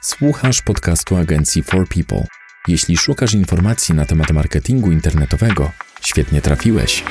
Słuchasz 0.00 0.62
podcastu 0.62 1.16
agencji 1.16 1.62
For 1.62 1.88
People. 1.88 2.26
Jeśli 2.68 2.96
szukasz 2.96 3.34
informacji 3.34 3.94
na 3.94 4.04
temat 4.04 4.30
marketingu 4.30 4.92
internetowego, 4.92 5.70
świetnie 6.00 6.42
trafiłeś. 6.42 7.04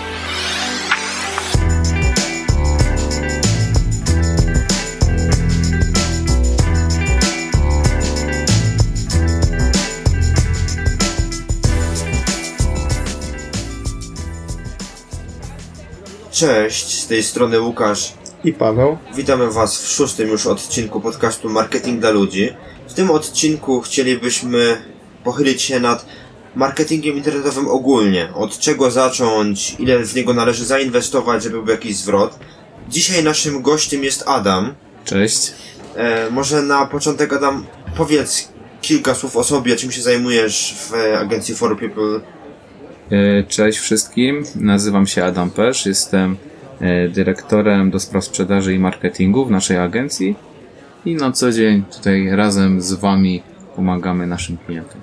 Cześć, 16.31 17.04
z 17.04 17.08
tej 17.08 17.23
strony 17.23 17.62
Łukasz. 17.62 18.13
I 18.44 18.54
Paweł. 18.54 18.98
Witamy 19.16 19.52
Was 19.52 19.81
w 19.81 19.88
szóstym 19.88 20.30
już 20.30 20.45
odcinku 20.45 21.02
podcastu 21.02 21.49
Marketing 21.49 21.99
dla 21.99 22.09
ludzi. 22.09 22.54
W 22.98 23.00
tym 23.00 23.12
odcinku 23.12 23.82
chcielibyśmy 23.82 24.78
pochylić 25.24 25.62
się 25.62 25.80
nad 25.80 26.05
marketingiem 26.55 27.18
internetowym 27.18 27.68
ogólnie. 27.68 28.30
Od 28.34 28.60
czego 28.60 28.92
zacząć, 28.92 29.76
ile 29.80 30.05
w 30.05 30.16
niego 30.16 30.34
należy 30.34 30.66
zainwestować, 30.66 31.44
żeby 31.44 31.64
był 31.64 31.72
jakiś 31.72 31.96
zwrot. 31.96 32.40
Dzisiaj 32.90 33.24
naszym 33.24 33.62
gościem 33.62 34.04
jest 34.04 34.24
Adam. 34.28 34.74
Cześć. 35.05 35.52
E, 35.96 36.30
może 36.30 36.62
na 36.62 36.86
początek 36.86 37.34
Adam 37.34 37.66
powiedz 37.98 38.50
kilka 38.82 39.16
słów 39.16 39.38
o 39.38 39.44
sobie, 39.44 39.76
czym 39.76 39.91
się 39.91 40.02
zajmujesz 40.02 40.76
w 40.77 40.94
agencji 41.18 41.55
For 41.55 41.80
People. 41.80 42.20
E, 43.12 43.44
Cześć 43.44 43.80
wszystkim, 43.80 44.44
nazywam 44.55 45.08
się 45.08 45.24
Adam 45.24 45.50
Pesz, 45.50 45.86
jestem 45.86 46.38
e, 46.80 47.08
dyrektorem 47.08 47.91
do 47.91 48.00
spraw 48.00 48.26
sprzedaży 48.26 48.74
i 48.74 48.80
marketingu 48.80 49.46
w 49.46 49.52
naszej 49.52 49.77
agencji 49.77 50.47
i 51.06 51.16
na 51.16 51.32
co 51.32 51.52
dzień 51.52 51.84
tutaj 51.96 52.30
razem 52.30 52.82
z 52.82 52.94
Wami 52.94 53.44
pomagamy 53.76 54.28
naszym 54.28 54.58
klientom. 54.58 55.02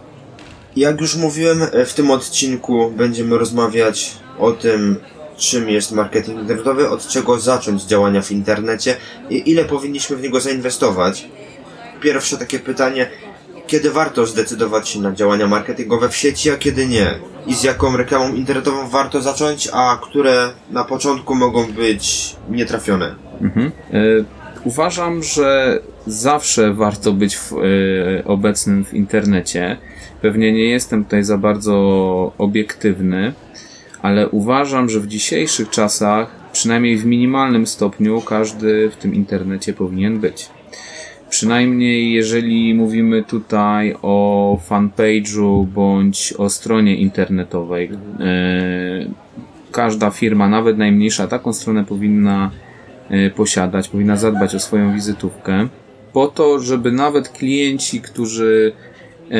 Jak 0.76 1.00
już 1.00 1.16
mówiłem, 1.16 1.62
e, 1.62 1.84
w 1.84 1.94
tym 1.94 2.10
odcinku 2.10 2.90
będziemy 2.96 3.38
rozmawiać 3.38 4.16
o 4.38 4.52
tym, 4.52 4.96
czym 5.36 5.68
jest 5.68 5.92
marketing 5.92 6.40
internetowy, 6.40 6.90
od 6.90 7.08
czego 7.08 7.38
zacząć 7.38 7.82
działania 7.82 8.22
w 8.22 8.30
internecie 8.30 8.96
i 9.30 9.50
ile 9.50 9.64
powinniśmy 9.64 10.16
w 10.16 10.22
niego 10.22 10.40
zainwestować. 10.40 11.28
Pierwsze 12.00 12.36
takie 12.36 12.58
pytanie, 12.58 13.10
kiedy 13.66 13.90
warto 13.90 14.26
zdecydować 14.26 14.88
się 14.88 15.00
na 15.00 15.12
działania 15.12 15.46
marketingowe 15.46 16.08
w 16.08 16.16
sieci, 16.16 16.50
a 16.50 16.56
kiedy 16.56 16.86
nie? 16.86 17.14
I 17.46 17.54
z 17.54 17.62
jaką 17.62 17.96
reklamą 17.96 18.34
internetową 18.34 18.88
warto 18.88 19.22
zacząć, 19.22 19.68
a 19.72 19.98
które 20.02 20.50
na 20.70 20.84
początku 20.84 21.34
mogą 21.34 21.72
być 21.72 22.36
nietrafione? 22.50 23.14
Mhm. 23.40 23.72
E, 23.92 24.00
Uważam, 24.64 25.22
że 25.22 25.78
zawsze 26.06 26.72
warto 26.72 27.12
być 27.12 27.36
w, 27.36 27.52
e, 27.52 28.24
obecnym 28.24 28.84
w 28.84 28.94
internecie. 28.94 29.76
Pewnie 30.22 30.52
nie 30.52 30.64
jestem 30.64 31.04
tutaj 31.04 31.24
za 31.24 31.38
bardzo 31.38 32.32
obiektywny, 32.38 33.32
ale 34.02 34.28
uważam, 34.28 34.88
że 34.88 35.00
w 35.00 35.06
dzisiejszych 35.06 35.70
czasach, 35.70 36.30
przynajmniej 36.52 36.96
w 36.96 37.06
minimalnym 37.06 37.66
stopniu, 37.66 38.20
każdy 38.20 38.90
w 38.90 38.96
tym 38.96 39.14
internecie 39.14 39.72
powinien 39.72 40.18
być. 40.18 40.48
Przynajmniej 41.30 42.12
jeżeli 42.12 42.74
mówimy 42.74 43.22
tutaj 43.22 43.94
o 44.02 44.58
fanpage'u 44.68 45.66
bądź 45.66 46.34
o 46.38 46.50
stronie 46.50 46.96
internetowej. 46.96 47.90
E, 48.20 49.06
każda 49.72 50.10
firma, 50.10 50.48
nawet 50.48 50.78
najmniejsza, 50.78 51.26
taką 51.26 51.52
stronę 51.52 51.84
powinna 51.84 52.50
e, 53.10 53.30
posiadać, 53.30 53.88
powinna 53.88 54.16
zadbać 54.16 54.54
o 54.54 54.60
swoją 54.60 54.94
wizytówkę, 54.94 55.68
po 56.14 56.28
to, 56.28 56.60
żeby 56.60 56.92
nawet 56.92 57.28
klienci, 57.28 58.00
którzy 58.00 58.72
e, 59.30 59.34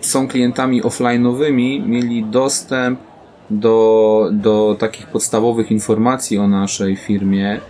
są 0.00 0.28
klientami 0.28 0.82
offline'owymi, 0.82 1.86
mieli 1.88 2.24
dostęp 2.24 3.00
do, 3.50 4.30
do 4.32 4.76
takich 4.78 5.06
podstawowych 5.06 5.70
informacji 5.70 6.38
o 6.38 6.48
naszej 6.48 6.96
firmie, 6.96 7.60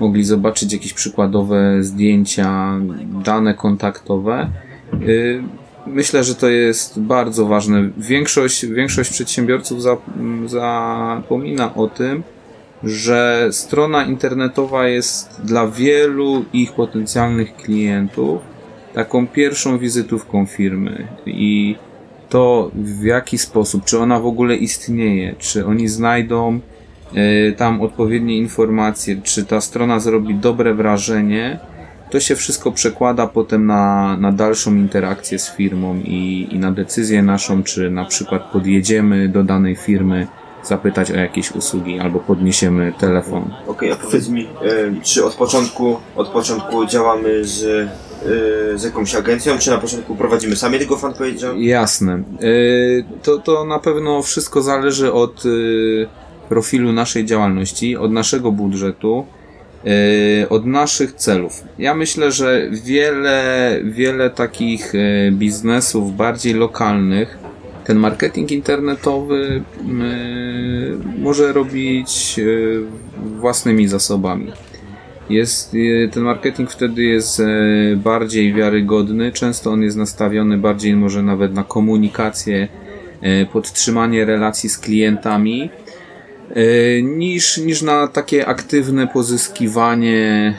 mogli 0.00 0.24
zobaczyć 0.24 0.72
jakieś 0.72 0.92
przykładowe 0.92 1.82
zdjęcia, 1.82 2.80
dane 3.24 3.54
kontaktowe. 3.54 4.50
Y, 5.02 5.42
Myślę, 5.86 6.24
że 6.24 6.34
to 6.34 6.48
jest 6.48 7.00
bardzo 7.00 7.46
ważne. 7.46 7.90
Większość, 7.98 8.66
większość 8.66 9.10
przedsiębiorców 9.10 9.82
za, 9.82 9.96
zapomina 10.46 11.74
o 11.74 11.88
tym, 11.88 12.22
że 12.86 13.48
strona 13.50 14.04
internetowa 14.04 14.88
jest 14.88 15.40
dla 15.44 15.68
wielu 15.68 16.44
ich 16.52 16.72
potencjalnych 16.72 17.56
klientów 17.56 18.40
taką 18.94 19.26
pierwszą 19.26 19.78
wizytówką 19.78 20.46
firmy. 20.46 21.06
I 21.26 21.76
to 22.28 22.70
w 22.74 23.04
jaki 23.04 23.38
sposób, 23.38 23.84
czy 23.84 23.98
ona 23.98 24.20
w 24.20 24.26
ogóle 24.26 24.56
istnieje, 24.56 25.34
czy 25.38 25.66
oni 25.66 25.88
znajdą 25.88 26.60
y, 27.48 27.54
tam 27.56 27.80
odpowiednie 27.80 28.38
informacje, 28.38 29.16
czy 29.22 29.44
ta 29.44 29.60
strona 29.60 30.00
zrobi 30.00 30.34
dobre 30.34 30.74
wrażenie, 30.74 31.58
to 32.10 32.20
się 32.20 32.36
wszystko 32.36 32.72
przekłada 32.72 33.26
potem 33.26 33.66
na, 33.66 34.16
na 34.16 34.32
dalszą 34.32 34.74
interakcję 34.74 35.38
z 35.38 35.50
firmą 35.50 36.00
i, 36.04 36.48
i 36.50 36.58
na 36.58 36.72
decyzję 36.72 37.22
naszą, 37.22 37.62
czy 37.62 37.90
na 37.90 38.04
przykład 38.04 38.42
podjedziemy 38.42 39.28
do 39.28 39.44
danej 39.44 39.76
firmy 39.76 40.26
zapytać 40.66 41.10
o 41.10 41.16
jakieś 41.16 41.52
usługi 41.52 41.98
albo 41.98 42.18
podniesiemy 42.18 42.92
telefon. 42.98 43.54
Okej, 43.66 43.92
a 43.92 43.96
powiedz 43.96 44.28
mi, 44.28 44.44
e, 44.44 44.48
czy 45.02 45.24
od 45.24 45.34
początku, 45.34 45.96
od 46.16 46.28
początku 46.28 46.86
działamy 46.86 47.44
z, 47.44 47.64
e, 47.64 48.78
z 48.78 48.84
jakąś 48.84 49.14
agencją, 49.14 49.58
czy 49.58 49.70
na 49.70 49.78
początku 49.78 50.16
prowadzimy 50.16 50.56
sami 50.56 50.78
tego 50.78 50.96
fanpage'a? 50.96 51.56
Jasne. 51.58 52.22
Y, 52.42 53.04
To, 53.22 53.38
to 53.38 53.64
na 53.64 53.78
pewno 53.78 54.22
wszystko 54.22 54.62
zależy 54.62 55.12
od 55.12 55.42
profilu 56.48 56.92
naszej 56.92 57.24
działalności, 57.24 57.96
od 57.96 58.12
naszego 58.12 58.52
budżetu, 58.52 59.26
od 60.50 60.66
naszych 60.66 61.12
celów. 61.12 61.64
Ja 61.78 61.94
myślę, 61.94 62.32
że 62.32 62.68
wiele, 62.70 63.76
wiele 63.84 64.30
takich 64.30 64.92
biznesów 65.32 66.16
bardziej 66.16 66.54
lokalnych 66.54 67.38
ten 67.86 67.98
marketing 67.98 68.52
internetowy 68.52 69.62
y, 69.80 71.18
może 71.18 71.52
robić 71.52 72.34
y, 72.38 72.82
własnymi 73.16 73.88
zasobami. 73.88 74.52
Jest, 75.30 75.74
y, 75.74 76.08
ten 76.12 76.22
marketing 76.22 76.70
wtedy 76.70 77.02
jest 77.02 77.40
e, 77.40 77.46
bardziej 77.96 78.54
wiarygodny, 78.54 79.32
często 79.32 79.70
on 79.70 79.82
jest 79.82 79.96
nastawiony 79.96 80.58
bardziej 80.58 80.96
może 80.96 81.22
nawet 81.22 81.54
na 81.54 81.64
komunikację, 81.64 82.68
e, 83.20 83.46
podtrzymanie 83.46 84.24
relacji 84.24 84.68
z 84.68 84.78
klientami, 84.78 85.70
e, 86.50 87.02
niż, 87.02 87.58
niż 87.58 87.82
na 87.82 88.08
takie 88.08 88.46
aktywne 88.46 89.06
pozyskiwanie 89.06 90.54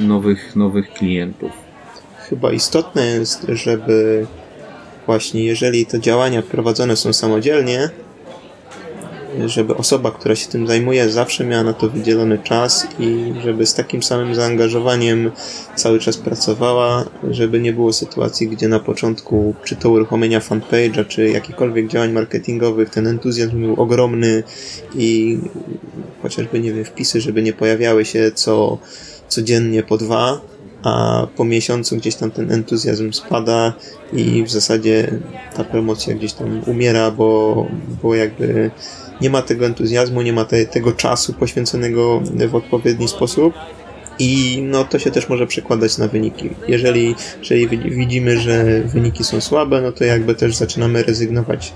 e, 0.00 0.02
nowych, 0.02 0.56
nowych 0.56 0.92
klientów. 0.92 1.52
Chyba 2.28 2.52
istotne 2.52 3.06
jest, 3.06 3.46
żeby 3.48 4.26
właśnie 5.06 5.44
jeżeli 5.44 5.86
te 5.86 6.00
działania 6.00 6.42
prowadzone 6.42 6.96
są 6.96 7.12
samodzielnie, 7.12 7.90
żeby 9.46 9.76
osoba, 9.76 10.10
która 10.10 10.34
się 10.34 10.48
tym 10.48 10.66
zajmuje, 10.66 11.10
zawsze 11.10 11.44
miała 11.44 11.64
na 11.64 11.72
to 11.72 11.88
wydzielony 11.88 12.38
czas 12.38 12.86
i 12.98 13.32
żeby 13.44 13.66
z 13.66 13.74
takim 13.74 14.02
samym 14.02 14.34
zaangażowaniem 14.34 15.30
cały 15.74 15.98
czas 15.98 16.16
pracowała, 16.16 17.04
żeby 17.30 17.60
nie 17.60 17.72
było 17.72 17.92
sytuacji, 17.92 18.48
gdzie 18.48 18.68
na 18.68 18.80
początku, 18.80 19.54
czy 19.64 19.76
to 19.76 19.90
uruchomienia 19.90 20.40
fanpage'a, 20.40 21.06
czy 21.06 21.28
jakichkolwiek 21.28 21.88
działań 21.88 22.12
marketingowych, 22.12 22.90
ten 22.90 23.06
entuzjazm 23.06 23.60
był 23.60 23.82
ogromny 23.82 24.42
i 24.94 25.38
chociażby, 26.22 26.60
nie 26.60 26.72
wiem, 26.72 26.84
wpisy, 26.84 27.20
żeby 27.20 27.42
nie 27.42 27.52
pojawiały 27.52 28.04
się 28.04 28.32
co 28.34 28.78
codziennie 29.28 29.82
po 29.82 29.96
dwa, 29.96 30.40
a 30.84 31.26
po 31.36 31.44
miesiącu 31.44 31.96
gdzieś 31.96 32.14
tam 32.14 32.30
ten 32.30 32.52
entuzjazm 32.52 33.12
spada 33.12 33.72
i 34.12 34.44
w 34.44 34.50
zasadzie 34.50 35.10
ta 35.56 35.64
promocja 35.64 36.14
gdzieś 36.14 36.32
tam 36.32 36.62
umiera, 36.66 37.10
bo, 37.10 37.66
bo 38.02 38.14
jakby 38.14 38.70
nie 39.20 39.30
ma 39.30 39.42
tego 39.42 39.66
entuzjazmu, 39.66 40.22
nie 40.22 40.32
ma 40.32 40.44
te, 40.44 40.66
tego 40.66 40.92
czasu 40.92 41.32
poświęconego 41.32 42.20
w 42.48 42.54
odpowiedni 42.54 43.08
sposób. 43.08 43.54
I 44.18 44.62
no 44.62 44.84
to 44.84 44.98
się 44.98 45.10
też 45.10 45.28
może 45.28 45.46
przekładać 45.46 45.98
na 45.98 46.08
wyniki. 46.08 46.50
Jeżeli, 46.68 47.14
jeżeli 47.38 47.68
wi- 47.68 47.90
widzimy, 47.90 48.38
że 48.40 48.80
wyniki 48.80 49.24
są 49.24 49.40
słabe, 49.40 49.80
no 49.80 49.92
to 49.92 50.04
jakby 50.04 50.34
też 50.34 50.56
zaczynamy 50.56 51.02
rezygnować 51.02 51.72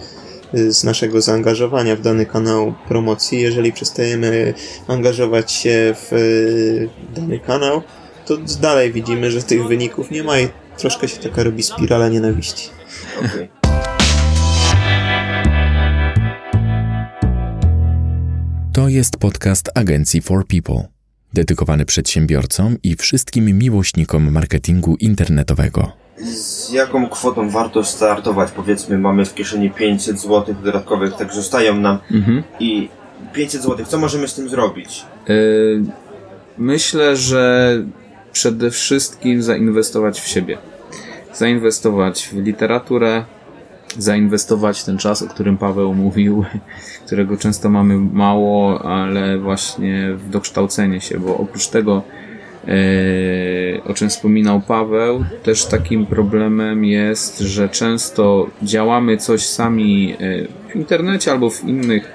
y, 0.55 0.73
z 0.73 0.85
naszego 0.85 1.21
zaangażowania 1.21 1.97
w 1.97 2.00
dany 2.00 2.27
kanał 2.27 2.75
promocji. 2.88 3.41
Jeżeli 3.41 3.73
przestajemy 3.73 4.55
angażować 4.88 5.53
się 5.53 5.94
w 5.97 6.12
y, 6.12 6.88
dany 7.17 7.38
kanał, 7.38 7.83
to 8.29 8.37
dalej 8.61 8.93
widzimy, 8.93 9.31
że 9.31 9.43
tych 9.43 9.67
wyników 9.67 10.11
nie 10.11 10.23
ma 10.23 10.39
i 10.41 10.49
troszkę 10.79 11.09
się 11.09 11.17
taka 11.17 11.43
robi 11.43 11.63
spirala 11.63 12.09
nienawiści. 12.09 12.69
Okej. 13.19 13.49
To 18.73 18.89
jest 18.89 19.17
podcast 19.17 19.71
agencji 19.75 20.21
For 20.23 20.47
People. 20.47 20.89
dedykowany 21.33 21.85
przedsiębiorcom 21.85 22.77
i 22.83 22.97
wszystkim 22.97 23.59
miłośnikom 23.59 24.33
marketingu 24.33 24.97
internetowego. 25.01 25.93
Z 26.25 26.73
jaką 26.73 27.09
kwotą 27.09 27.51
warto 27.51 27.85
startować? 27.85 28.51
Powiedzmy, 28.51 28.99
mamy 28.99 29.25
w 29.25 29.35
kieszeni 29.35 29.71
500 29.71 30.21
zł 30.21 30.55
dodatkowych, 30.65 31.15
tak 31.17 31.33
zostają 31.35 31.77
nam 31.77 31.99
Mhm. 32.11 32.43
i 32.61 32.89
500 33.33 33.63
zł, 33.63 33.87
co 33.87 33.99
możemy 33.99 34.29
z 34.29 34.35
tym 34.35 34.49
zrobić? 34.49 35.05
Y, 35.31 35.83
Myślę, 36.59 37.17
że 37.17 37.75
przede 38.33 38.71
wszystkim 38.71 39.43
zainwestować 39.43 40.21
w 40.21 40.29
siebie. 40.29 40.59
Zainwestować 41.35 42.29
w 42.29 42.45
literaturę, 42.45 43.25
zainwestować 43.99 44.85
ten 44.85 44.99
czas, 44.99 45.23
o 45.23 45.27
którym 45.27 45.59
Paweł 45.59 45.95
mówił, 45.95 46.45
którego 47.07 47.37
często 47.37 47.71
mamy 47.71 47.97
mało, 47.97 48.83
ale 48.85 49.39
właśnie 49.39 50.15
w 50.17 50.31
dokształcenie 50.31 51.01
się, 51.01 51.21
bo 51.21 51.37
oprócz 51.37 51.67
tego, 51.67 52.03
e, 52.69 53.85
o 53.85 53.95
czym 53.95 54.09
wspominał 54.09 54.61
Paweł, 54.61 55.25
też 55.43 55.67
takim 55.67 56.07
problemem 56.07 56.85
jest, 56.85 57.39
że 57.39 57.69
często 57.69 58.47
działamy 58.63 59.17
coś 59.17 59.47
sami 59.47 60.13
e, 60.13 60.17
w 60.69 60.77
internecie 60.77 61.33
albo 61.33 61.51
w 61.51 61.65
innych, 61.65 62.15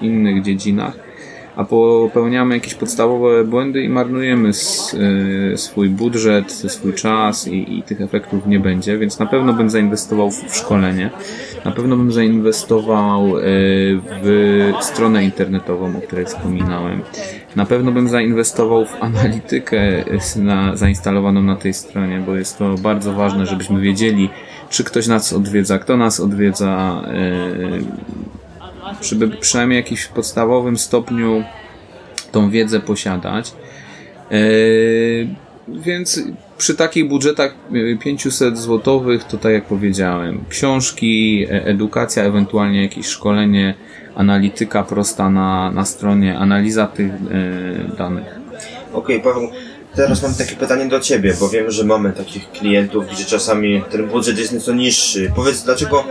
w 0.00 0.02
innych 0.02 0.42
dziedzinach, 0.42 1.09
a 1.56 1.64
popełniamy 1.64 2.54
jakieś 2.54 2.74
podstawowe 2.74 3.44
błędy 3.44 3.82
i 3.82 3.88
marnujemy 3.88 4.50
y, 4.50 5.56
swój 5.56 5.88
budżet, 5.88 6.52
swój 6.52 6.94
czas 6.94 7.48
i, 7.48 7.78
i 7.78 7.82
tych 7.82 8.00
efektów 8.00 8.46
nie 8.46 8.60
będzie, 8.60 8.98
więc 8.98 9.18
na 9.18 9.26
pewno 9.26 9.52
bym 9.52 9.70
zainwestował 9.70 10.30
w, 10.30 10.56
szkolenie, 10.56 11.10
na 11.64 11.72
pewno 11.72 11.96
bym 11.96 12.12
zainwestował 12.12 13.38
y, 13.38 13.42
w 14.22 14.76
stronę 14.80 15.24
internetową, 15.24 15.96
o 15.98 16.00
której 16.00 16.26
wspominałem, 16.26 17.00
na 17.56 17.66
pewno 17.66 17.92
bym 17.92 18.08
zainwestował 18.08 18.86
w 18.86 19.02
analitykę 19.02 20.04
y, 20.36 20.40
na, 20.42 20.76
zainstalowaną 20.76 21.42
na 21.42 21.56
tej 21.56 21.74
stronie, 21.74 22.22
bo 22.26 22.34
jest 22.34 22.58
to 22.58 22.74
bardzo 22.74 23.12
ważne, 23.12 23.46
żebyśmy 23.46 23.80
wiedzieli, 23.80 24.28
czy 24.70 24.84
ktoś 24.84 25.06
nas 25.06 25.32
odwiedza, 25.32 25.78
kto 25.78 25.96
nas 25.96 26.20
odwiedza, 26.20 27.02
żeby 29.02 29.28
przynajmniej 29.28 29.82
w 29.82 29.84
jakimś 29.84 30.06
podstawowym 30.06 30.78
stopniu 30.78 31.44
tą 32.32 32.50
wiedzę 32.50 32.80
posiadać. 32.80 33.52
Yy, 34.30 35.28
więc 35.68 36.20
przy 36.58 36.74
takich 36.74 37.08
budżetach 37.08 37.54
yy, 37.70 37.98
500 37.98 38.58
złotowych, 38.58 39.24
to 39.24 39.36
tak 39.38 39.52
jak 39.52 39.64
powiedziałem, 39.64 40.44
książki, 40.48 41.46
e- 41.50 41.64
edukacja, 41.64 42.22
ewentualnie 42.22 42.82
jakieś 42.82 43.06
szkolenie, 43.06 43.74
analityka 44.14 44.82
prosta 44.82 45.30
na, 45.30 45.70
na 45.70 45.84
stronie, 45.84 46.38
analiza 46.38 46.86
tych 46.86 47.06
yy, 47.06 47.96
danych. 47.96 48.40
Okej, 48.92 49.20
Paweł, 49.20 49.50
teraz 49.94 50.22
mam 50.22 50.34
takie 50.34 50.56
pytanie 50.56 50.86
do 50.86 51.00
Ciebie, 51.00 51.34
bo 51.40 51.48
wiem, 51.48 51.70
że 51.70 51.84
mamy 51.84 52.12
takich 52.12 52.50
klientów, 52.50 53.04
gdzie 53.12 53.24
czasami 53.24 53.82
ten 53.90 54.06
budżet 54.06 54.38
jest 54.38 54.52
nieco 54.52 54.74
niższy. 54.74 55.32
Powiedz, 55.36 55.62
dlaczego 55.62 56.04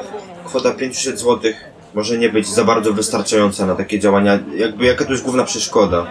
kwota 0.46 0.72
500 0.72 1.20
zł 1.20 1.52
może 1.94 2.18
nie 2.18 2.30
być 2.30 2.48
za 2.48 2.64
bardzo 2.64 2.94
wystarczająca 2.94 3.66
na 3.66 3.76
takie 3.76 4.00
działania? 4.00 4.40
Jakby 4.56 4.86
jaka 4.86 5.06
to 5.06 5.12
jest 5.12 5.24
główna 5.24 5.44
przeszkoda? 5.44 6.08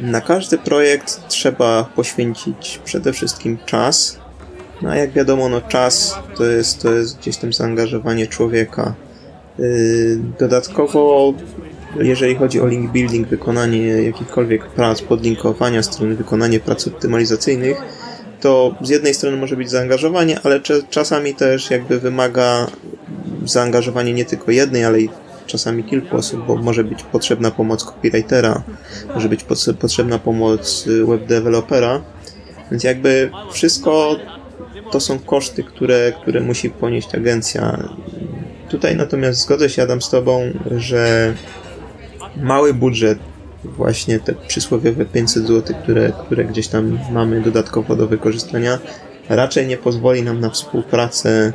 Na 0.00 0.20
każdy 0.20 0.58
projekt 0.58 1.28
trzeba 1.28 1.84
poświęcić 1.84 2.80
przede 2.84 3.12
wszystkim 3.12 3.58
czas. 3.66 4.18
No 4.82 4.90
a 4.90 4.96
jak 4.96 5.12
wiadomo, 5.12 5.48
no 5.48 5.60
czas 5.60 6.18
to 6.36 6.44
jest, 6.44 6.82
to 6.82 6.92
jest 6.92 7.18
gdzieś 7.18 7.36
tam 7.36 7.52
zaangażowanie 7.52 8.26
człowieka. 8.26 8.94
Yy, 9.58 10.18
Dodatkowo, 10.38 11.34
jeżeli 12.00 12.34
chodzi 12.34 12.60
o 12.60 12.66
link 12.66 12.92
building, 12.92 13.28
wykonanie 13.28 13.86
jakichkolwiek 13.86 14.66
prac, 14.66 15.02
podlinkowania 15.02 15.82
strony, 15.82 16.14
wykonanie 16.14 16.60
prac 16.60 16.86
optymalizacyjnych, 16.86 17.82
to 18.46 18.74
z 18.80 18.88
jednej 18.88 19.14
strony 19.14 19.36
może 19.36 19.56
być 19.56 19.70
zaangażowanie, 19.70 20.40
ale 20.44 20.60
czasami 20.90 21.34
też 21.34 21.70
jakby 21.70 22.00
wymaga 22.00 22.66
zaangażowanie 23.44 24.12
nie 24.12 24.24
tylko 24.24 24.50
jednej, 24.50 24.84
ale 24.84 25.00
i 25.00 25.08
czasami 25.46 25.84
kilku 25.84 26.16
osób, 26.16 26.46
bo 26.46 26.56
może 26.56 26.84
być 26.84 27.02
potrzebna 27.02 27.50
pomoc 27.50 27.84
copywritera, 27.84 28.62
może 29.14 29.28
być 29.28 29.44
potrze- 29.44 29.74
potrzebna 29.74 30.18
pomoc 30.18 30.86
y, 30.86 31.06
webdewelopera, 31.06 32.02
więc 32.70 32.84
jakby 32.84 33.30
wszystko 33.52 34.16
to 34.92 35.00
są 35.00 35.18
koszty, 35.18 35.62
które, 35.64 36.12
które 36.22 36.40
musi 36.40 36.70
ponieść 36.70 37.14
agencja. 37.14 37.88
Tutaj 38.68 38.96
natomiast 38.96 39.40
zgodzę 39.40 39.70
się, 39.70 39.82
Adam, 39.82 40.02
z 40.02 40.10
Tobą, 40.10 40.42
że 40.76 41.34
mały 42.36 42.74
budżet, 42.74 43.18
właśnie 43.66 44.20
te 44.20 44.34
przysłowiowe 44.34 45.04
500 45.04 45.46
zł, 45.46 45.76
które, 45.82 46.12
które 46.26 46.44
gdzieś 46.44 46.68
tam 46.68 46.98
mamy 47.12 47.40
dodatkowo 47.40 47.96
do 47.96 48.06
wykorzystania, 48.06 48.78
raczej 49.28 49.66
nie 49.66 49.76
pozwoli 49.76 50.22
nam 50.22 50.40
na 50.40 50.50
współpracę 50.50 51.52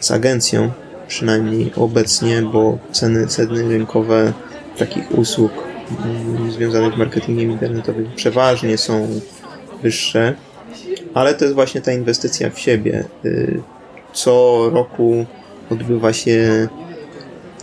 z 0.00 0.10
agencją, 0.10 0.70
przynajmniej 1.08 1.72
obecnie, 1.76 2.42
bo 2.42 2.78
ceny, 2.92 3.26
ceny 3.26 3.68
rynkowe 3.68 4.32
takich 4.78 5.18
usług 5.18 5.52
mm, 6.04 6.52
związanych 6.52 6.94
z 6.94 6.96
marketingiem 6.96 7.50
internetowym 7.50 8.10
przeważnie 8.16 8.78
są 8.78 9.20
wyższe, 9.82 10.34
ale 11.14 11.34
to 11.34 11.44
jest 11.44 11.54
właśnie 11.54 11.80
ta 11.80 11.92
inwestycja 11.92 12.50
w 12.50 12.58
siebie. 12.58 13.04
Y, 13.24 13.62
Co 14.12 14.70
roku 14.72 15.26
odbywa 15.70 16.12
się 16.12 16.68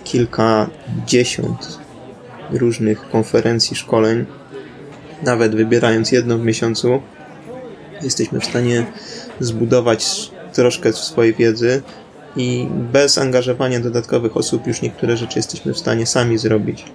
kilkadziesiąt 0.04 1.81
różnych 2.52 3.10
konferencji, 3.10 3.76
szkoleń, 3.76 4.26
nawet 5.24 5.56
wybierając 5.56 6.12
jedno 6.12 6.38
w 6.38 6.46
miesiącu, 6.46 7.02
jesteśmy 8.02 8.40
w 8.40 8.46
stanie 8.46 8.86
zbudować 9.40 10.32
troszkę 10.54 10.94
swojej 10.94 11.34
wiedzy 11.34 11.82
i 12.36 12.68
bez 12.72 13.18
angażowania 13.18 13.80
dodatkowych 13.80 14.38
osób 14.38 14.68
już 14.68 14.82
niektóre 14.82 15.18
rzeczy 15.18 15.40
jesteśmy 15.40 15.74
w 15.74 15.78
stanie 15.78 16.06
sami 16.06 16.38
zrobić. 16.38 16.86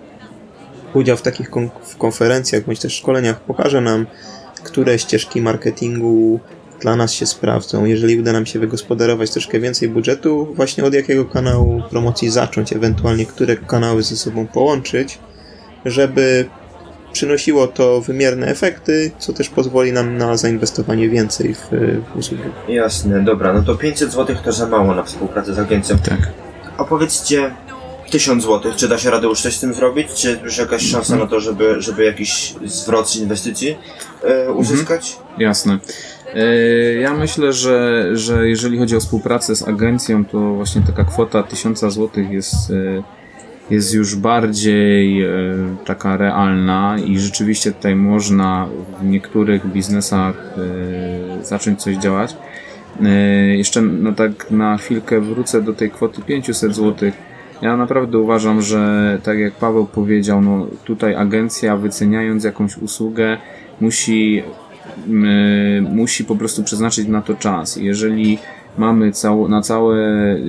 Udział 0.94 1.16
w 1.16 1.22
takich 1.22 1.50
konferencjach 1.98 2.64
bądź 2.64 2.80
też 2.80 2.94
szkoleniach 2.94 3.40
pokaże 3.40 3.80
nam, 3.80 4.06
które 4.62 4.98
ścieżki 4.98 5.40
marketingu 5.40 6.40
dla 6.80 6.96
nas 6.96 7.12
się 7.12 7.26
sprawdzą. 7.26 7.84
Jeżeli 7.84 8.20
uda 8.20 8.32
nam 8.32 8.46
się 8.46 8.58
wygospodarować 8.58 9.30
troszkę 9.30 9.60
więcej 9.60 9.88
budżetu, 9.88 10.54
właśnie 10.54 10.84
od 10.84 10.94
jakiego 10.94 11.24
kanału 11.24 11.82
promocji 11.90 12.30
zacząć, 12.30 12.72
ewentualnie 12.72 13.26
które 13.26 13.56
kanały 13.56 14.02
ze 14.02 14.16
sobą 14.16 14.46
połączyć, 14.46 15.18
żeby 15.90 16.48
przynosiło 17.12 17.66
to 17.66 18.00
wymierne 18.00 18.46
efekty, 18.46 19.10
co 19.18 19.32
też 19.32 19.48
pozwoli 19.48 19.92
nam 19.92 20.16
na 20.18 20.36
zainwestowanie 20.36 21.08
więcej 21.08 21.54
w, 21.54 21.60
w 22.14 22.16
usługi. 22.18 22.42
Jasne, 22.68 23.20
dobra, 23.24 23.52
no 23.52 23.62
to 23.62 23.74
500 23.74 24.12
zł 24.12 24.36
to 24.44 24.52
za 24.52 24.66
mało 24.66 24.94
na 24.94 25.02
współpracę 25.02 25.54
z 25.54 25.58
agencją. 25.58 25.98
Tak. 25.98 26.18
A 26.78 26.84
powiedzcie, 26.84 27.50
1000 28.10 28.42
zł, 28.44 28.72
czy 28.76 28.88
da 28.88 28.98
się 28.98 29.10
radę 29.10 29.26
już 29.26 29.40
coś 29.40 29.56
z 29.56 29.60
tym 29.60 29.74
zrobić? 29.74 30.08
Czy 30.14 30.38
już 30.44 30.58
jakaś 30.58 30.82
szansa 30.90 31.16
na 31.16 31.26
to, 31.26 31.40
żeby, 31.40 31.76
żeby 31.78 32.04
jakiś 32.04 32.54
zwrot 32.64 33.10
z 33.10 33.16
inwestycji 33.16 33.76
e, 34.24 34.52
uzyskać? 34.52 35.16
Jasne. 35.38 35.78
E, 36.34 36.94
Ja 36.94 37.14
myślę, 37.14 37.52
że, 37.52 38.06
że 38.12 38.48
jeżeli 38.48 38.78
chodzi 38.78 38.96
o 38.96 39.00
współpracę 39.00 39.56
z 39.56 39.68
agencją, 39.68 40.24
to 40.24 40.38
właśnie 40.54 40.82
taka 40.86 41.04
kwota 41.04 41.42
1000 41.42 41.80
zł 41.80 42.08
jest, 42.30 42.54
e, 42.70 43.02
jest 43.70 43.94
już 43.94 44.16
bardziej 44.16 45.22
e, 45.22 45.28
taka 45.84 46.16
realna 46.16 46.96
i 47.06 47.18
rzeczywiście 47.18 47.72
tutaj 47.72 47.96
można 47.96 48.68
w 49.00 49.04
niektórych 49.04 49.66
biznesach 49.66 50.54
e, 51.40 51.44
zacząć 51.44 51.82
coś 51.82 51.96
działać. 51.96 52.36
E, 53.02 53.08
Jeszcze 53.56 53.82
no 53.82 54.12
tak 54.12 54.50
na 54.50 54.76
chwilkę 54.76 55.20
wrócę 55.20 55.62
do 55.62 55.72
tej 55.72 55.90
kwoty 55.90 56.22
500 56.22 56.74
zł. 56.74 57.10
Ja 57.62 57.76
naprawdę 57.76 58.18
uważam, 58.18 58.62
że 58.62 59.18
tak 59.22 59.38
jak 59.38 59.52
Paweł 59.52 59.86
powiedział, 59.86 60.40
no 60.40 60.66
tutaj 60.84 61.14
agencja 61.14 61.76
wyceniając 61.76 62.44
jakąś 62.44 62.76
usługę 62.76 63.38
musi 63.80 64.42
musi 65.90 66.24
po 66.24 66.36
prostu 66.36 66.62
przeznaczyć 66.62 67.08
na 67.08 67.22
to 67.22 67.34
czas. 67.34 67.76
Jeżeli 67.76 68.38
mamy 68.78 69.12
na 69.48 69.62
całe 69.62 69.96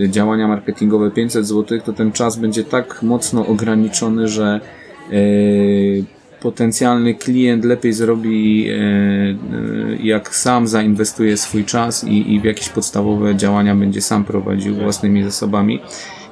działania 0.10 0.48
marketingowe 0.48 1.12
500 1.12 1.48
zł, 1.48 1.80
to 1.86 1.94
ten 1.94 2.12
czas 2.12 2.36
będzie 2.36 2.64
tak 2.64 3.04
mocno 3.04 3.48
ograniczony, 3.48 4.28
że 4.28 4.60
e, 5.12 5.18
potencjalny 6.40 7.14
klient 7.14 7.66
lepiej 7.66 7.94
zrobi, 7.94 8.70
e, 8.70 8.76
jak 10.04 10.36
sam 10.36 10.68
zainwestuje 10.68 11.38
swój 11.38 11.66
czas 11.66 12.04
i, 12.04 12.34
i 12.34 12.40
w 12.40 12.44
jakieś 12.44 12.70
podstawowe 12.70 13.36
działania 13.36 13.76
będzie 13.76 14.02
sam 14.02 14.24
prowadził 14.24 14.76
własnymi 14.76 15.24
zasobami. 15.24 15.80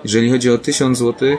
Jeżeli 0.03 0.31
chodzi 0.31 0.49
o 0.51 0.57
1000 0.57 0.97
zł, 0.97 1.29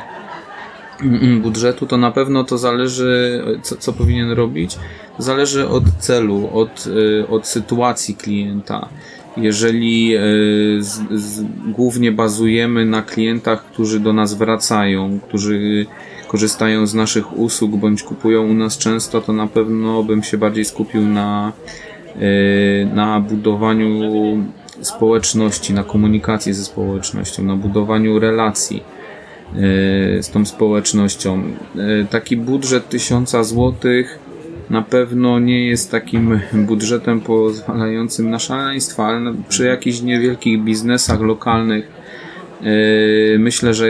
mm, 1.03 1.43
budżetu, 1.43 1.87
to 1.87 1.97
na 1.97 2.11
pewno 2.11 2.45
to 2.45 2.59
zależy, 2.59 3.43
co, 3.63 3.77
co 3.77 3.93
powinien 3.93 4.31
robić. 4.31 4.79
Zależy 5.19 5.69
od 5.69 5.85
celu, 5.99 6.51
od, 6.53 6.85
od 7.29 7.47
sytuacji 7.47 8.15
klienta. 8.15 8.89
Jeżeli 9.37 10.17
y, 10.17 10.21
z, 10.83 11.01
z, 11.11 11.45
głównie 11.67 12.13
bazujemy 12.13 12.85
na 12.85 13.03
klientach, 13.03 13.65
którzy 13.65 14.01
do 14.01 14.13
nas 14.13 14.35
wracają, 14.35 15.21
którzy, 15.29 15.87
korzystają 16.29 16.87
z 16.87 16.95
naszych 16.95 17.39
usług 17.39 17.77
bądź 17.77 18.03
kupują 18.03 18.43
u 18.43 18.55
nas 18.55 18.79
często, 18.79 19.21
to 19.21 19.33
na 19.33 19.47
pewno 19.47 20.03
bym 20.03 20.23
się 20.23 20.39
bardziej 20.39 20.65
skupił 20.65 21.03
na, 21.03 21.53
yy, 22.15 22.23
na 22.95 23.21
budowaniu 23.21 23.91
społeczności, 24.81 25.73
na 25.73 25.85
komunikacji 25.85 26.53
ze 26.53 26.65
społecznością, 26.65 27.43
na 27.43 27.57
budowaniu 27.57 28.19
relacji 28.19 28.77
yy, 29.55 30.23
z 30.23 30.31
tą 30.31 30.45
społecznością. 30.45 31.43
Taki 32.11 32.37
budżet 32.37 32.89
tysiąca 32.89 33.45
złotych 33.45 34.26
na 34.71 34.83
pewno 34.83 35.39
nie 35.39 35.67
jest 35.67 35.91
takim 35.91 36.41
budżetem 36.53 37.21
pozwalającym 37.21 38.31
na 38.31 38.39
szaleństwa, 38.39 39.07
ale 39.07 39.35
przy 39.49 39.67
jakichś 39.67 40.01
niewielkich 40.01 40.63
biznesach 40.63 41.21
lokalnych 41.21 41.89
yy, 42.63 43.39
myślę, 43.39 43.75
że 43.75 43.89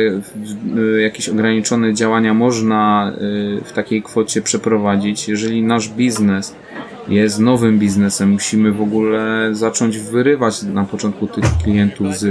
jakieś 1.03 1.29
ograniczone 1.29 1.95
działania 1.95 2.35
można 2.35 3.13
yy, 3.21 3.61
w 3.65 3.73
takiej 3.73 4.03
kwocie 4.03 4.43
przeprowadzić. 4.43 5.29
Jeżeli 5.29 5.63
nasz 5.63 5.89
biznes 5.89 6.57
jest 7.09 7.41
nowym 7.41 7.79
biznesem, 7.79 8.31
musimy 8.31 8.73
w 8.73 8.83
ogóle 8.83 9.49
zacząć 9.53 9.99
wyrywać 9.99 10.63
na 10.63 10.85
początku 10.85 11.27
tych 11.27 11.45
klientów 11.65 12.19
z 12.19 12.27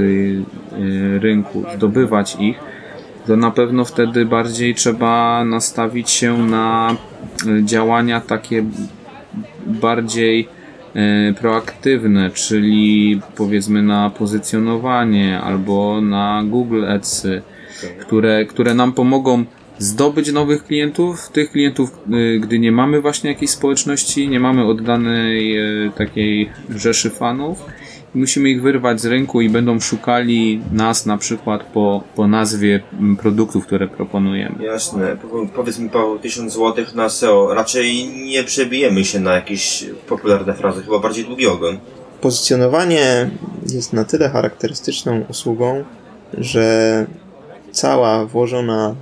rynku, 1.21 1.63
zdobywać 1.75 2.37
ich, 2.39 2.57
to 3.27 3.37
na 3.37 3.51
pewno 3.51 3.85
wtedy 3.85 4.25
bardziej 4.25 4.75
trzeba 4.75 5.45
nastawić 5.45 6.09
się 6.09 6.37
na 6.37 6.95
działania 7.63 8.21
takie 8.21 8.65
bardziej 9.65 10.47
e, 10.95 11.33
proaktywne, 11.33 12.29
czyli 12.29 13.21
powiedzmy 13.35 13.83
na 13.83 14.09
pozycjonowanie 14.09 15.39
albo 15.41 16.01
na 16.01 16.43
Google 16.45 16.85
Ads, 16.85 17.27
które, 17.99 18.45
które 18.45 18.73
nam 18.73 18.93
pomogą 18.93 19.45
zdobyć 19.77 20.31
nowych 20.31 20.63
klientów, 20.63 21.29
tych 21.29 21.51
klientów, 21.51 21.99
e, 22.07 22.39
gdy 22.39 22.59
nie 22.59 22.71
mamy 22.71 23.01
właśnie 23.01 23.29
jakiejś 23.29 23.51
społeczności, 23.51 24.29
nie 24.29 24.39
mamy 24.39 24.65
oddanej 24.65 25.57
e, 25.57 25.91
takiej 25.97 26.49
rzeszy 26.69 27.09
fanów 27.09 27.65
musimy 28.15 28.49
ich 28.49 28.61
wyrwać 28.61 29.01
z 29.01 29.05
rynku 29.05 29.41
i 29.41 29.49
będą 29.49 29.79
szukali 29.79 30.61
nas 30.71 31.05
na 31.05 31.17
przykład 31.17 31.63
po, 31.63 32.03
po 32.15 32.27
nazwie 32.27 32.83
produktów, 33.21 33.65
które 33.65 33.87
proponujemy. 33.87 34.63
Jasne. 34.63 35.17
Powiedz 35.55 35.79
mi 35.79 35.89
Paweł, 35.89 36.19
1000 36.19 36.53
zł 36.53 36.85
na 36.95 37.09
SEO. 37.09 37.53
Raczej 37.53 38.07
nie 38.07 38.43
przebijemy 38.43 39.05
się 39.05 39.19
na 39.19 39.33
jakieś 39.33 39.85
popularne 40.07 40.53
frazy, 40.53 40.83
chyba 40.83 40.99
bardziej 40.99 41.25
długi 41.25 41.47
ogon. 41.47 41.77
Pozycjonowanie 42.21 43.29
jest 43.73 43.93
na 43.93 44.05
tyle 44.05 44.29
charakterystyczną 44.29 45.25
usługą, 45.29 45.83
że 46.37 47.05
cała 47.71 48.25
włożona 48.25 48.95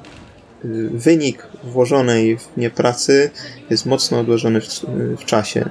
y, 0.65 0.89
wynik 0.93 1.47
włożonej 1.63 2.37
w 2.37 2.57
nie 2.57 2.69
pracy 2.69 3.29
jest 3.69 3.85
mocno 3.85 4.19
odłożony 4.19 4.61
w, 4.61 4.67
w 5.17 5.25
czasie 5.25 5.69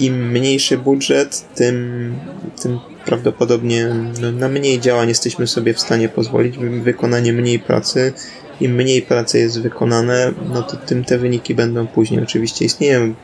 im 0.00 0.30
mniejszy 0.30 0.78
budżet, 0.78 1.54
tym, 1.54 2.14
tym 2.62 2.78
prawdopodobnie 3.04 3.88
no, 4.20 4.32
na 4.32 4.48
mniej 4.48 4.80
działań 4.80 5.08
jesteśmy 5.08 5.46
sobie 5.46 5.74
w 5.74 5.80
stanie 5.80 6.08
pozwolić, 6.08 6.58
wykonanie 6.58 7.32
mniej 7.32 7.58
pracy. 7.58 8.12
Im 8.60 8.74
mniej 8.74 9.02
pracy 9.02 9.38
jest 9.38 9.60
wykonane, 9.60 10.32
no 10.52 10.62
to 10.62 10.76
tym 10.76 11.04
te 11.04 11.18
wyniki 11.18 11.54
będą 11.54 11.86
później. 11.86 12.22
Oczywiście 12.22 12.64
istnieje 12.64 13.14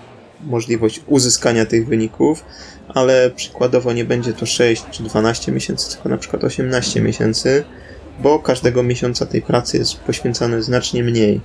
możliwość 0.45 1.01
uzyskania 1.07 1.67
tych 1.67 1.87
wyników, 1.87 2.45
ale 2.89 3.31
przykładowo 3.31 3.93
nie 3.93 4.05
będzie 4.05 4.33
to 4.33 4.47
6 4.47 4.85
czy 4.91 5.03
12 5.03 5.53
miesięcy, 5.53 5.93
tylko 5.93 6.09
na 6.09 6.19
przykład 6.19 6.45
18 6.45 7.01
miesięcy, 7.01 7.65
bo 8.23 8.39
każdego 8.39 8.83
miesiąca 8.83 9.27
tej 9.27 9.43
pracy 9.43 9.79
jest 9.79 9.97
poświęcane 9.97 10.63
znacznie 10.63 11.03
mniej. 11.03 11.41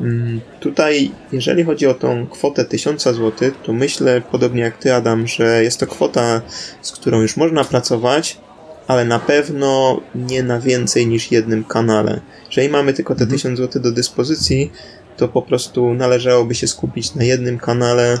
Mm, 0.00 0.40
tutaj, 0.60 1.10
jeżeli 1.32 1.64
chodzi 1.64 1.86
o 1.86 1.94
tą 1.94 2.26
kwotę 2.26 2.64
1000 2.64 3.02
zł, 3.02 3.32
to 3.62 3.72
myślę, 3.72 4.22
podobnie 4.30 4.62
jak 4.62 4.78
ty, 4.78 4.94
Adam, 4.94 5.26
że 5.26 5.64
jest 5.64 5.80
to 5.80 5.86
kwota, 5.86 6.42
z 6.82 6.92
którą 6.92 7.20
już 7.20 7.36
można 7.36 7.64
pracować, 7.64 8.38
ale 8.86 9.04
na 9.04 9.18
pewno 9.18 10.00
nie 10.14 10.42
na 10.42 10.60
więcej 10.60 11.06
niż 11.06 11.32
jednym 11.32 11.64
kanale. 11.64 12.20
Jeżeli 12.46 12.68
mamy 12.68 12.92
tylko 12.92 13.14
te 13.14 13.26
1000 13.26 13.44
mhm. 13.44 13.56
zł 13.56 13.82
do 13.82 13.92
dyspozycji, 13.92 14.72
to 15.16 15.28
po 15.28 15.42
prostu 15.42 15.94
należałoby 15.94 16.54
się 16.54 16.66
skupić 16.66 17.14
na 17.14 17.24
jednym 17.24 17.58
kanale, 17.58 18.18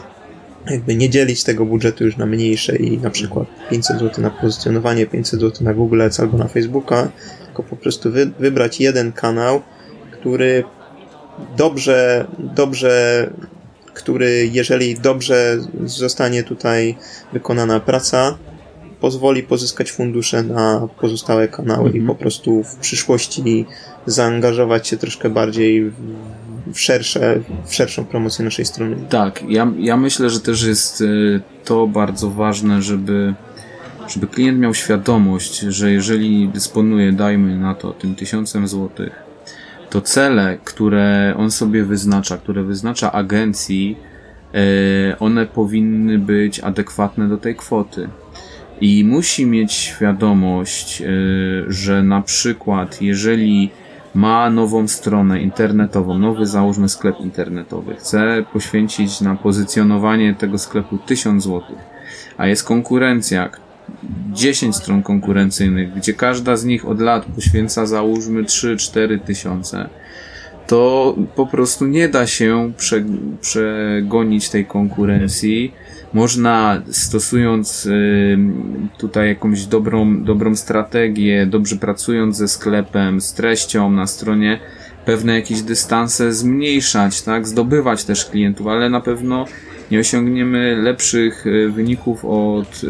jakby 0.70 0.94
nie 0.94 1.10
dzielić 1.10 1.44
tego 1.44 1.64
budżetu 1.64 2.04
już 2.04 2.16
na 2.16 2.26
mniejsze 2.26 2.76
i 2.76 2.98
na 2.98 3.10
przykład 3.10 3.46
500 3.70 3.98
zł 3.98 4.22
na 4.22 4.30
pozycjonowanie, 4.30 5.06
500 5.06 5.40
zł 5.40 5.64
na 5.64 5.74
Google 5.74 6.02
Ads 6.02 6.20
albo 6.20 6.38
na 6.38 6.48
Facebooka, 6.48 7.08
tylko 7.44 7.62
po 7.62 7.76
prostu 7.76 8.12
wy, 8.12 8.30
wybrać 8.38 8.80
jeden 8.80 9.12
kanał, 9.12 9.62
który 10.12 10.64
dobrze, 11.56 12.26
dobrze, 12.38 13.30
który 13.94 14.48
jeżeli 14.52 14.94
dobrze 14.94 15.58
zostanie 15.84 16.42
tutaj 16.42 16.96
wykonana 17.32 17.80
praca, 17.80 18.38
pozwoli 19.00 19.42
pozyskać 19.42 19.92
fundusze 19.92 20.42
na 20.42 20.88
pozostałe 21.00 21.48
kanały 21.48 21.90
i 21.90 21.98
mhm. 21.98 22.06
po 22.06 22.14
prostu 22.14 22.62
w 22.64 22.76
przyszłości 22.76 23.66
zaangażować 24.06 24.88
się 24.88 24.96
troszkę 24.96 25.30
bardziej 25.30 25.92
w, 26.66 26.80
szersze, 26.80 27.40
w 27.66 27.74
szerszą 27.74 28.04
promocję 28.04 28.44
naszej 28.44 28.64
strony. 28.64 28.96
Tak, 29.08 29.42
ja, 29.48 29.72
ja 29.78 29.96
myślę, 29.96 30.30
że 30.30 30.40
też 30.40 30.62
jest 30.62 31.00
y, 31.00 31.40
to 31.64 31.86
bardzo 31.86 32.30
ważne, 32.30 32.82
żeby, 32.82 33.34
żeby 34.08 34.26
klient 34.26 34.58
miał 34.58 34.74
świadomość, 34.74 35.58
że 35.58 35.92
jeżeli 35.92 36.48
dysponuje, 36.48 37.12
dajmy 37.12 37.58
na 37.58 37.74
to, 37.74 37.92
tym 37.92 38.14
tysiącem 38.14 38.68
złotych, 38.68 39.27
to 39.90 40.00
cele, 40.00 40.58
które 40.64 41.34
on 41.36 41.50
sobie 41.50 41.84
wyznacza, 41.84 42.38
które 42.38 42.62
wyznacza 42.62 43.12
agencji, 43.12 43.96
e, 44.54 45.18
one 45.18 45.46
powinny 45.46 46.18
być 46.18 46.60
adekwatne 46.60 47.28
do 47.28 47.36
tej 47.36 47.54
kwoty. 47.54 48.08
I 48.80 49.04
musi 49.04 49.46
mieć 49.46 49.72
świadomość, 49.72 51.02
e, 51.02 51.06
że 51.68 52.02
na 52.02 52.22
przykład, 52.22 53.02
jeżeli 53.02 53.70
ma 54.14 54.50
nową 54.50 54.88
stronę 54.88 55.42
internetową, 55.42 56.18
nowy 56.18 56.46
załóżmy 56.46 56.88
sklep 56.88 57.20
internetowy, 57.20 57.94
chce 57.94 58.44
poświęcić 58.52 59.20
na 59.20 59.34
pozycjonowanie 59.34 60.34
tego 60.34 60.58
sklepu 60.58 60.98
1000 60.98 61.44
zł, 61.44 61.62
a 62.36 62.46
jest 62.46 62.64
konkurencja, 62.64 63.50
10 64.32 64.76
stron 64.76 65.02
konkurencyjnych, 65.02 65.94
gdzie 65.94 66.14
każda 66.14 66.56
z 66.56 66.64
nich 66.64 66.88
od 66.88 67.00
lat 67.00 67.24
poświęca 67.24 67.86
załóżmy 67.86 68.42
3-4 68.42 69.20
tysiące, 69.20 69.88
to 70.66 71.16
po 71.34 71.46
prostu 71.46 71.86
nie 71.86 72.08
da 72.08 72.26
się 72.26 72.72
prze, 72.76 73.04
przegonić 73.40 74.48
tej 74.48 74.66
konkurencji. 74.66 75.72
Można 76.12 76.82
stosując 76.90 77.88
tutaj 78.98 79.28
jakąś 79.28 79.66
dobrą, 79.66 80.24
dobrą 80.24 80.56
strategię, 80.56 81.46
dobrze 81.46 81.76
pracując 81.76 82.36
ze 82.36 82.48
sklepem, 82.48 83.20
z 83.20 83.32
treścią 83.32 83.90
na 83.90 84.06
stronie, 84.06 84.60
pewne 85.04 85.34
jakieś 85.34 85.62
dystanse 85.62 86.32
zmniejszać, 86.32 87.22
tak, 87.22 87.48
zdobywać 87.48 88.04
też 88.04 88.24
klientów, 88.24 88.66
ale 88.66 88.90
na 88.90 89.00
pewno 89.00 89.44
nie 89.90 90.00
osiągniemy 90.00 90.76
lepszych 90.76 91.46
e, 91.46 91.68
wyników 91.68 92.24
od, 92.24 92.80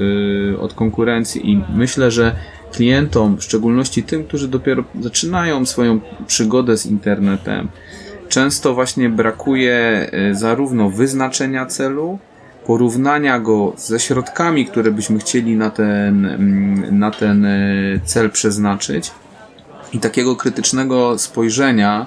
e, 0.54 0.58
od 0.58 0.74
konkurencji 0.74 1.50
i 1.50 1.64
myślę, 1.74 2.10
że 2.10 2.36
klientom, 2.72 3.36
w 3.36 3.44
szczególności 3.44 4.02
tym, 4.02 4.24
którzy 4.24 4.48
dopiero 4.48 4.84
zaczynają 5.00 5.66
swoją 5.66 6.00
przygodę 6.26 6.76
z 6.76 6.86
internetem, 6.86 7.68
często 8.28 8.74
właśnie 8.74 9.08
brakuje 9.08 9.74
e, 10.12 10.34
zarówno 10.34 10.90
wyznaczenia 10.90 11.66
celu, 11.66 12.18
porównania 12.66 13.40
go 13.40 13.72
ze 13.76 14.00
środkami, 14.00 14.66
które 14.66 14.90
byśmy 14.90 15.18
chcieli 15.18 15.56
na 15.56 15.70
ten, 15.70 16.26
mm, 16.26 16.98
na 16.98 17.10
ten 17.10 17.46
cel 18.04 18.30
przeznaczyć 18.30 19.10
i 19.92 19.98
takiego 19.98 20.36
krytycznego 20.36 21.18
spojrzenia, 21.18 22.06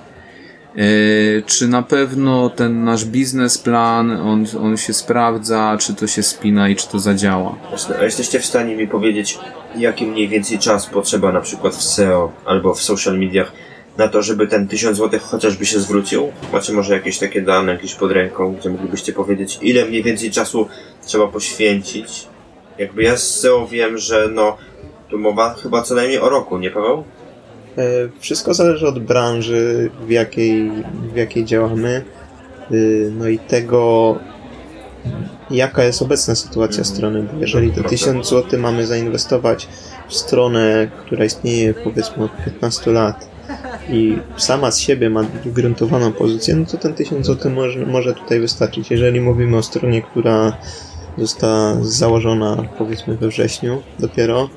czy 1.46 1.68
na 1.68 1.84
pewno 1.84 2.50
ten 2.50 2.84
nasz 2.84 3.06
biznesplan, 3.06 4.12
on, 4.12 4.46
on 4.62 4.78
się 4.78 4.94
sprawdza, 4.94 5.78
czy 5.80 5.94
to 5.94 6.08
się 6.08 6.24
spina 6.24 6.70
i 6.70 6.76
czy 6.76 6.88
to 6.88 7.00
zadziała? 7.00 7.56
A 8.00 8.04
jesteście 8.04 8.40
w 8.40 8.46
stanie 8.46 8.76
mi 8.76 8.88
powiedzieć, 8.88 9.40
jaki 9.76 10.06
mniej 10.06 10.28
więcej 10.28 10.60
czas 10.60 10.86
potrzeba 10.86 11.32
na 11.32 11.42
przykład 11.42 11.76
w 11.76 11.84
SEO 11.84 12.32
albo 12.46 12.74
w 12.74 12.82
social 12.82 13.20
mediach 13.20 13.52
na 13.98 14.08
to, 14.08 14.22
żeby 14.22 14.48
ten 14.48 14.68
1000 14.68 14.98
zł 14.98 15.20
chociażby 15.24 15.66
się 15.66 15.80
zwrócił? 15.80 16.32
Macie 16.54 16.74
może 16.74 16.94
jakieś 16.94 17.20
takie 17.20 17.42
dane 17.42 17.72
jakieś 17.72 17.96
pod 17.96 18.12
ręką, 18.12 18.56
gdzie 18.60 18.70
moglibyście 18.70 19.14
powiedzieć, 19.14 19.60
ile 19.62 19.86
mniej 19.86 20.04
więcej 20.04 20.32
czasu 20.32 20.68
trzeba 21.06 21.28
poświęcić? 21.28 22.28
Jakby 22.78 23.04
ja 23.04 23.18
z 23.18 23.40
SEO 23.40 23.68
wiem, 23.68 23.98
że 23.98 24.30
no, 24.34 24.58
tu 25.10 25.18
mowa 25.18 25.54
chyba 25.54 25.82
co 25.82 25.96
najmniej 25.96 26.20
o 26.20 26.30
roku, 26.30 26.58
nie 26.58 26.72
Paweł? 26.72 27.04
E, 27.78 28.10
wszystko 28.20 28.54
zależy 28.54 28.88
od 28.88 29.00
branży, 29.00 29.90
w 30.08 30.10
jakiej, 30.10 30.72
w 31.14 31.16
jakiej 31.16 31.46
działamy, 31.46 32.04
e, 32.72 32.76
no 33.12 33.28
i 33.28 33.40
tego, 33.40 34.16
jaka 35.52 35.84
jest 35.84 36.02
obecna 36.02 36.36
sytuacja 36.36 36.80
mhm. 36.80 36.96
strony. 36.96 37.24
Bo 37.34 37.40
jeżeli 37.40 37.72
te 37.72 37.84
1000 37.84 38.30
zł 38.30 38.60
mamy 38.60 38.88
zainwestować 38.88 39.68
w 40.08 40.14
stronę, 40.14 40.88
która 41.06 41.26
istnieje 41.26 41.74
powiedzmy 41.74 42.24
od 42.24 42.32
15 42.46 42.92
lat 42.92 43.32
i 43.90 44.18
sama 44.38 44.72
z 44.72 44.80
siebie 44.80 45.10
ma 45.10 45.26
ugruntowaną 45.46 46.12
pozycję, 46.12 46.56
no 46.56 46.66
to 46.66 46.78
ten 46.78 46.94
1000 46.94 47.26
zł 47.28 47.52
może, 47.52 47.86
może 47.86 48.14
tutaj 48.14 48.40
wystarczyć. 48.40 48.92
Jeżeli 48.92 49.22
mówimy 49.22 49.58
o 49.58 49.64
stronie, 49.64 50.02
która 50.02 50.58
została 51.18 51.76
założona 51.82 52.64
powiedzmy 52.78 53.18
we 53.18 53.28
wrześniu 53.28 53.82
dopiero, 54.00 54.50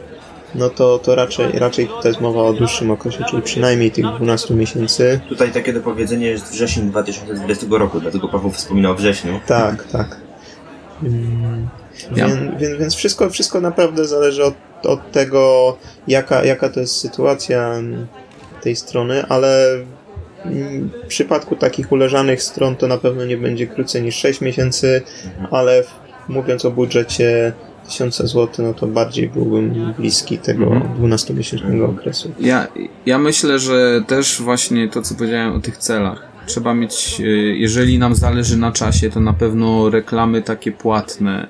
no 0.55 0.71
to, 0.71 0.99
to 0.99 1.15
raczej, 1.15 1.53
raczej 1.59 1.87
tutaj 1.87 2.11
jest 2.11 2.21
mowa 2.21 2.43
o 2.43 2.53
dłuższym 2.53 2.91
okresie, 2.91 3.25
czyli 3.31 3.43
przynajmniej 3.43 3.91
tych 3.91 4.05
12 4.17 4.55
miesięcy. 4.55 5.21
Tutaj 5.29 5.53
takie 5.53 5.73
dopowiedzenie 5.73 6.27
jest 6.27 6.53
wrzesień 6.53 6.91
2020 6.91 7.67
roku, 7.71 8.01
dlatego 8.01 8.29
Paweł 8.29 8.51
wspominał 8.51 8.93
o 8.93 8.95
wrześniu. 8.95 9.41
Tak, 9.47 9.85
tak. 9.85 10.17
Mm, 11.03 11.69
Ja- 12.17 12.27
Więc, 12.29 12.61
więc, 12.61 12.79
więc 12.81 12.95
wszystko, 12.95 13.31
wszystko 13.31 13.61
naprawdę 13.61 14.05
zależy 14.05 14.45
od, 14.45 14.55
od 14.87 15.13
tego, 15.13 15.77
jaka, 16.09 16.45
jaka 16.45 16.69
to 16.69 16.81
jest 16.81 16.97
sytuacja 16.97 17.75
tej 18.63 18.77
strony, 18.77 19.25
ale 19.29 19.79
w 21.05 21.07
przypadku 21.07 21.57
takich 21.57 21.93
uleżanych 21.93 22.43
stron 22.43 22.77
to 22.77 22.87
na 22.87 22.99
pewno 22.99 23.25
nie 23.25 23.37
będzie 23.37 23.67
krócej 23.67 24.03
niż 24.03 24.17
6 24.17 24.41
miesięcy, 24.41 25.03
ale 25.51 25.83
w, 25.83 25.91
mówiąc 26.29 26.65
o 26.65 26.71
budżecie 26.71 27.53
1000 27.89 28.17
zł, 28.17 28.49
no 28.59 28.75
to 28.75 28.87
bardziej 28.87 29.29
byłbym 29.29 29.95
bliski 29.99 30.39
tego 30.39 30.65
Mhm. 30.65 31.11
12-miesięcznego 31.11 31.91
okresu. 31.91 32.33
Ja, 32.41 32.67
ja 33.07 33.19
myślę, 33.19 33.59
że 33.59 34.03
też 34.07 34.43
właśnie 34.43 34.89
to, 34.89 35.03
co 35.03 35.15
powiedziałem 35.15 35.53
o 35.53 35.61
tych 35.61 35.77
celach. 35.77 36.35
Trzeba 36.47 36.75
mieć, 36.75 37.21
e, 37.21 37.25
jeżeli 37.57 37.99
nam 37.99 38.15
zależy 38.15 38.57
na 38.57 38.73
czasie, 38.73 39.11
to 39.11 39.21
na 39.21 39.33
pewno 39.33 39.91
reklamy 39.91 40.43
takie 40.43 40.73
płatne, 40.73 41.47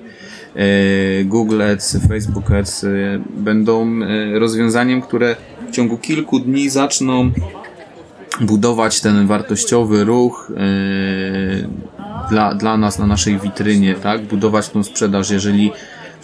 e, 0.55 1.23
Google 1.23 1.61
Ads, 1.61 1.97
Facebook 2.09 2.51
Ads 2.51 2.83
e, 2.83 2.87
będą 3.37 3.99
rozwiązaniem, 4.33 5.01
które 5.01 5.35
w 5.69 5.71
ciągu 5.71 5.97
kilku 5.97 6.39
dni 6.39 6.69
zaczną 6.69 7.31
budować 8.41 9.01
ten 9.01 9.27
wartościowy 9.27 10.03
ruch 10.03 10.51
dla, 12.29 12.55
dla 12.55 12.77
nas 12.77 12.99
na 12.99 13.07
naszej 13.07 13.39
witrynie, 13.39 13.95
tak? 13.95 14.21
Budować 14.21 14.69
tą 14.69 14.83
sprzedaż, 14.83 15.29
jeżeli 15.29 15.71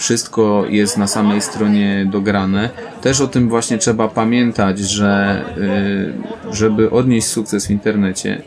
wszystko 0.02 0.66
jest 0.70 0.98
na 0.98 1.08
samej 1.08 1.42
stronie 1.42 2.08
dograne. 2.12 2.70
Też 3.02 3.22
o 3.22 3.28
tym 3.28 3.50
właśnie 3.50 3.78
trzeba 3.78 4.08
pamiętać, 4.08 4.80
że 4.80 5.42
e, 6.50 6.54
żeby 6.54 6.92
odnieść 6.92 7.28
sukces 7.28 7.68
w 7.68 7.72
internecie, 7.72 8.42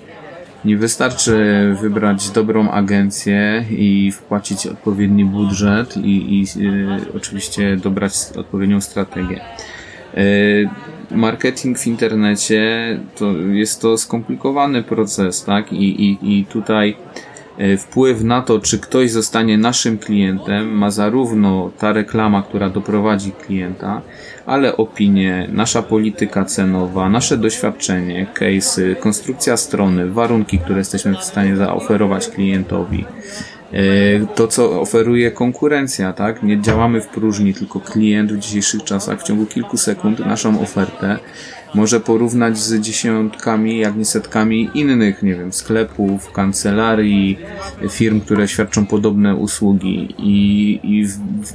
nie 0.65 0.77
wystarczy 0.77 1.37
wybrać 1.81 2.31
dobrą 2.31 2.71
agencję 2.71 3.65
i 3.71 4.13
wpłacić 4.13 4.67
odpowiedni 4.67 5.25
budżet 5.25 5.97
i, 5.97 6.41
i 6.41 6.45
e, 6.67 7.17
oczywiście 7.17 7.77
dobrać 7.77 8.13
odpowiednią 8.37 8.81
strategię. 8.81 9.41
E, 10.15 10.21
Marketing 11.11 11.79
w 11.79 11.87
internecie 11.87 12.61
to 13.17 13.33
jest 13.33 13.81
to 13.81 13.99
skomplikowany 13.99 14.83
proces, 14.83 15.45
tak? 15.45 15.73
I, 15.73 16.09
i, 16.11 16.39
i 16.39 16.45
tutaj 16.45 16.97
wpływ 17.79 18.23
na 18.23 18.43
to, 18.43 18.61
czy 18.61 18.79
ktoś 18.79 19.11
zostanie 19.11 19.59
naszym 19.59 19.99
klientem, 19.99 20.69
ma 20.69 20.91
zarówno 20.91 21.71
ta 21.79 21.93
reklama, 21.93 22.43
która 22.43 22.71
doprowadzi 22.71 23.33
klienta, 23.33 24.03
ale 24.47 24.77
opinie, 24.77 25.49
nasza 25.53 25.83
polityka 25.83 26.45
cenowa, 26.45 27.09
nasze 27.09 27.39
doświadczenie, 27.39 28.27
case'y, 28.35 28.97
konstrukcja 28.97 29.57
strony, 29.57 30.11
warunki, 30.11 30.59
które 30.59 30.79
jesteśmy 30.79 31.15
w 31.15 31.25
stanie 31.25 31.57
zaoferować 31.57 32.29
klientowi. 32.29 33.05
E, 33.75 34.27
To, 34.35 34.49
co 34.49 34.81
oferuje 34.81 35.31
konkurencja, 35.31 36.13
tak? 36.13 36.43
Nie 36.43 36.61
działamy 36.61 37.01
w 37.01 37.09
próżni, 37.09 37.55
tylko 37.55 37.81
klient 37.81 38.33
w 38.33 38.39
dzisiejszych 38.39 38.85
czasach 38.85 39.21
w 39.21 39.23
ciągu 39.23 39.47
kilku 39.47 39.77
sekund 39.77 40.19
naszą 40.19 40.61
ofertę 40.61 41.19
może 41.75 42.01
porównać 42.01 42.59
z 42.59 42.81
dziesiątkami, 42.81 43.79
jak 43.79 43.97
nie 43.97 44.05
setkami 44.05 44.71
innych, 44.75 45.23
nie 45.23 45.35
wiem, 45.35 45.53
sklepów, 45.53 46.33
kancelarii, 46.33 47.39
firm, 47.91 48.21
które 48.21 48.49
świadczą 48.49 48.87
podobne 48.87 49.37
usługi 49.37 50.15
i, 50.19 50.81
i 50.83 51.07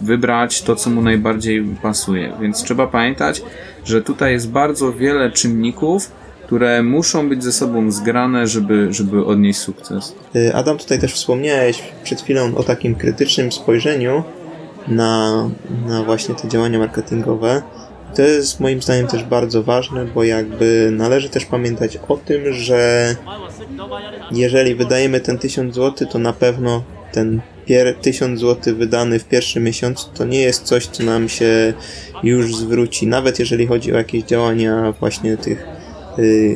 wybrać 0.01 0.61
to, 0.61 0.75
co 0.75 0.89
mu 0.89 1.01
najbardziej 1.01 1.63
pasuje. 1.81 2.33
Więc 2.41 2.63
trzeba 2.63 2.87
pamiętać, 2.87 3.41
że 3.85 4.01
tutaj 4.01 4.31
jest 4.31 4.51
bardzo 4.51 4.93
wiele 4.93 5.31
czynników, 5.31 6.11
które 6.49 6.83
muszą 6.83 7.29
być 7.29 7.43
ze 7.43 7.51
sobą 7.51 7.91
zgrane, 7.91 8.47
żeby, 8.47 8.93
żeby 8.93 9.25
odnieść 9.25 9.59
sukces. 9.59 10.15
Y, 10.35 10.55
Adam, 10.55 10.77
tutaj 10.77 10.99
też 10.99 11.13
wspomniałeś 11.13 11.83
przed 12.03 12.21
chwilą 12.21 12.55
o 12.55 12.63
takim 12.63 12.95
krytycznym 12.95 13.51
spojrzeniu 13.51 14.23
na, 14.87 15.49
na 15.87 16.03
właśnie 16.03 16.35
te 16.35 16.47
działania 16.47 16.79
marketingowe. 16.79 17.61
To 18.15 18.21
jest 18.21 18.59
moim 18.59 18.81
zdaniem 18.81 19.07
też 19.07 19.23
bardzo 19.23 19.63
ważne, 19.63 20.05
bo 20.05 20.23
jakby 20.23 20.89
należy 20.91 21.29
też 21.29 21.45
pamiętać 21.45 21.99
o 22.07 22.17
tym, 22.17 22.53
że 22.53 23.15
jeżeli 24.31 24.75
wydajemy 24.75 25.19
ten 25.19 25.37
1000 25.37 25.75
zł, 25.75 26.07
to 26.11 26.19
na 26.19 26.33
pewno 26.33 26.83
ten 27.11 27.41
pier- 27.67 27.95
1000 28.01 28.39
zł 28.39 28.75
wydany 28.75 29.19
w 29.19 29.25
pierwszym 29.25 29.63
miesiącu 29.63 30.09
to 30.13 30.25
nie 30.25 30.41
jest 30.41 30.63
coś, 30.63 30.87
co 30.87 31.03
nam 31.03 31.29
się 31.29 31.73
już 32.23 32.55
zwróci. 32.55 33.07
Nawet 33.07 33.39
jeżeli 33.39 33.67
chodzi 33.67 33.93
o 33.93 33.97
jakieś 33.97 34.23
działania 34.23 34.93
właśnie 34.99 35.37
tych 35.37 35.78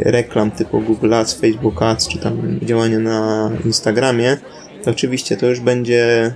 reklam 0.05 0.51
typu 0.51 0.81
Google 0.81 1.13
Ads, 1.13 1.33
Facebook 1.33 1.81
Ads, 1.81 2.07
czy 2.07 2.17
tam 2.17 2.59
działania 2.61 2.99
na 2.99 3.51
Instagramie, 3.65 4.37
to 4.83 4.91
oczywiście 4.91 5.37
to 5.37 5.47
już 5.47 5.59
będzie 5.59 6.33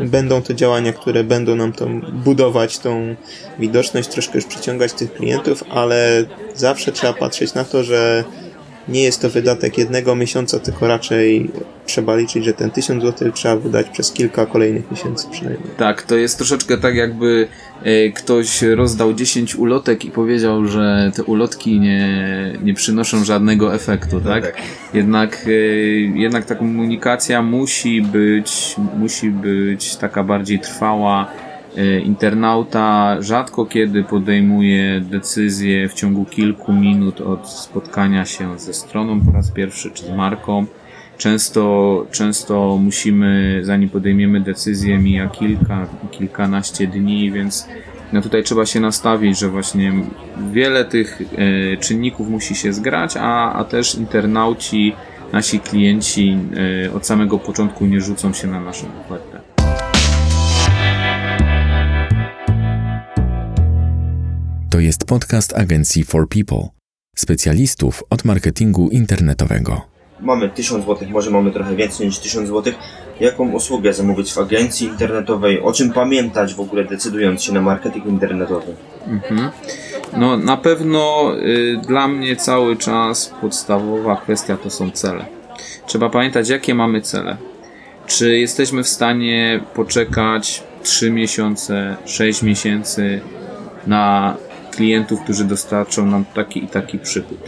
będą 0.00 0.42
to 0.42 0.54
działania, 0.54 0.92
które 0.92 1.24
będą 1.24 1.56
nam 1.56 1.72
tą 1.72 2.00
budować 2.00 2.78
tą 2.78 3.16
widoczność, 3.58 4.08
troszkę 4.08 4.38
już 4.38 4.44
przyciągać 4.44 4.92
tych 4.92 5.12
klientów, 5.12 5.64
ale 5.70 6.24
zawsze 6.54 6.92
trzeba 6.92 7.12
patrzeć 7.12 7.54
na 7.54 7.64
to, 7.64 7.84
że 7.84 8.24
nie 8.88 9.02
jest 9.02 9.22
to 9.22 9.30
wydatek 9.30 9.78
jednego 9.78 10.16
miesiąca, 10.16 10.58
tylko 10.58 10.86
raczej 10.86 11.50
trzeba 11.86 12.16
liczyć, 12.16 12.44
że 12.44 12.52
ten 12.52 12.70
1000 12.70 13.02
zł 13.02 13.32
trzeba 13.32 13.56
wydać 13.56 13.88
przez 13.88 14.12
kilka 14.12 14.46
kolejnych 14.46 14.90
miesięcy 14.90 15.26
przynajmniej. 15.30 15.70
Tak, 15.76 16.02
to 16.02 16.16
jest 16.16 16.36
troszeczkę 16.36 16.78
tak, 16.78 16.94
jakby 16.94 17.48
e, 17.82 18.10
ktoś 18.10 18.62
rozdał 18.62 19.14
10 19.14 19.54
ulotek 19.54 20.04
i 20.04 20.10
powiedział, 20.10 20.66
że 20.66 21.10
te 21.14 21.22
ulotki 21.22 21.80
nie, 21.80 22.52
nie 22.62 22.74
przynoszą 22.74 23.24
żadnego 23.24 23.74
efektu, 23.74 24.20
tak? 24.20 24.44
tak. 24.44 24.62
Jednak, 24.94 25.46
e, 25.46 25.50
jednak 26.20 26.44
ta 26.44 26.54
komunikacja 26.54 27.42
musi 27.42 28.02
być, 28.02 28.76
musi 28.98 29.30
być 29.30 29.96
taka 29.96 30.24
bardziej 30.24 30.58
trwała. 30.58 31.45
E, 31.76 32.00
Internauta 32.00 33.16
rzadko 33.20 33.66
kiedy 33.66 34.04
podejmuje 34.04 35.00
decyzję 35.00 35.88
w 35.88 35.94
ciągu 35.94 36.24
kilku 36.24 36.72
minut 36.72 37.20
od 37.20 37.48
spotkania 37.48 38.24
się 38.24 38.58
ze 38.58 38.74
stroną 38.74 39.20
po 39.20 39.32
raz 39.32 39.50
pierwszy 39.50 39.90
czy 39.90 40.04
z 40.04 40.10
marką. 40.10 40.66
Często, 41.18 42.06
często 42.10 42.78
musimy, 42.82 43.60
zanim 43.62 43.88
podejmiemy 43.88 44.40
decyzję, 44.40 44.98
mija 44.98 45.28
kilka, 45.28 45.86
kilkanaście 46.10 46.86
dni, 46.86 47.32
więc 47.32 47.68
no 48.12 48.22
tutaj 48.22 48.42
trzeba 48.42 48.66
się 48.66 48.80
nastawić, 48.80 49.38
że 49.38 49.48
właśnie 49.48 49.92
wiele 50.52 50.84
tych 50.84 51.20
e, 51.20 51.76
czynników 51.76 52.28
musi 52.28 52.54
się 52.54 52.72
zgrać, 52.72 53.16
a, 53.16 53.52
a 53.52 53.64
też 53.64 53.94
internauci, 53.94 54.92
nasi 55.32 55.60
klienci 55.60 56.38
e, 56.86 56.92
od 56.92 57.06
samego 57.06 57.38
początku 57.38 57.86
nie 57.86 58.00
rzucą 58.00 58.32
się 58.32 58.48
na 58.48 58.60
naszą 58.60 58.86
ofertę. 59.06 59.35
To 64.76 64.80
jest 64.80 65.06
podcast 65.06 65.58
agencji 65.58 66.04
For 66.04 66.28
People, 66.28 66.68
specjalistów 67.16 68.04
od 68.10 68.24
marketingu 68.24 68.88
internetowego. 68.88 69.80
Mamy 70.20 70.48
1000 70.48 70.86
zł, 70.86 71.08
może 71.10 71.30
mamy 71.30 71.52
trochę 71.52 71.76
więcej 71.76 72.06
niż 72.06 72.18
1000 72.18 72.48
zł. 72.48 72.72
Jaką 73.20 73.52
usługę 73.52 73.94
zamówić 73.94 74.32
w 74.32 74.38
agencji 74.38 74.86
internetowej? 74.86 75.60
O 75.60 75.72
czym 75.72 75.92
pamiętać 75.92 76.54
w 76.54 76.60
ogóle 76.60 76.84
decydując 76.84 77.42
się 77.42 77.52
na 77.52 77.60
marketing 77.60 78.06
internetowy? 78.06 78.74
Mhm. 79.06 79.50
No 80.16 80.36
na 80.36 80.56
pewno 80.56 81.32
y, 81.38 81.80
dla 81.86 82.08
mnie 82.08 82.36
cały 82.36 82.76
czas 82.76 83.34
podstawowa 83.40 84.16
kwestia 84.16 84.56
to 84.56 84.70
są 84.70 84.90
cele. 84.90 85.26
Trzeba 85.86 86.10
pamiętać 86.10 86.48
jakie 86.48 86.74
mamy 86.74 87.02
cele. 87.02 87.36
Czy 88.06 88.38
jesteśmy 88.38 88.82
w 88.82 88.88
stanie 88.88 89.60
poczekać 89.74 90.62
3 90.82 91.10
miesiące, 91.10 91.96
6 92.04 92.42
miesięcy 92.42 93.20
na 93.86 94.36
klientów, 94.76 95.20
którzy 95.20 95.44
dostarczą 95.44 96.06
nam 96.06 96.24
taki 96.34 96.64
i 96.64 96.68
taki 96.68 96.98
przychód? 96.98 97.38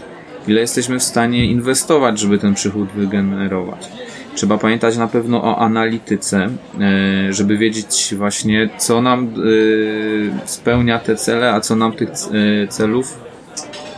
Ile 0.48 0.60
jesteśmy 0.60 0.98
w 0.98 1.02
stanie 1.02 1.46
inwestować, 1.46 2.18
żeby 2.18 2.38
ten 2.38 2.54
przychód 2.54 2.88
wygenerować? 2.88 3.88
Trzeba 4.34 4.58
pamiętać 4.58 4.96
na 4.96 5.08
pewno 5.08 5.44
o 5.44 5.58
analityce, 5.58 6.48
e, 6.80 7.32
żeby 7.32 7.58
wiedzieć 7.58 8.14
właśnie, 8.16 8.68
co 8.78 9.02
nam 9.02 9.24
e, 9.24 10.48
spełnia 10.48 10.98
te 10.98 11.16
cele, 11.16 11.52
a 11.52 11.60
co 11.60 11.76
nam 11.76 11.92
tych 11.92 12.08
e, 12.08 12.68
celów 12.68 13.20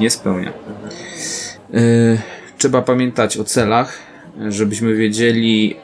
nie 0.00 0.10
spełnia. 0.10 0.52
Trzeba 2.58 2.82
pamiętać 2.82 3.36
o 3.36 3.44
celach, 3.44 3.98
żebyśmy 4.48 4.94
wiedzieli, 4.94 5.76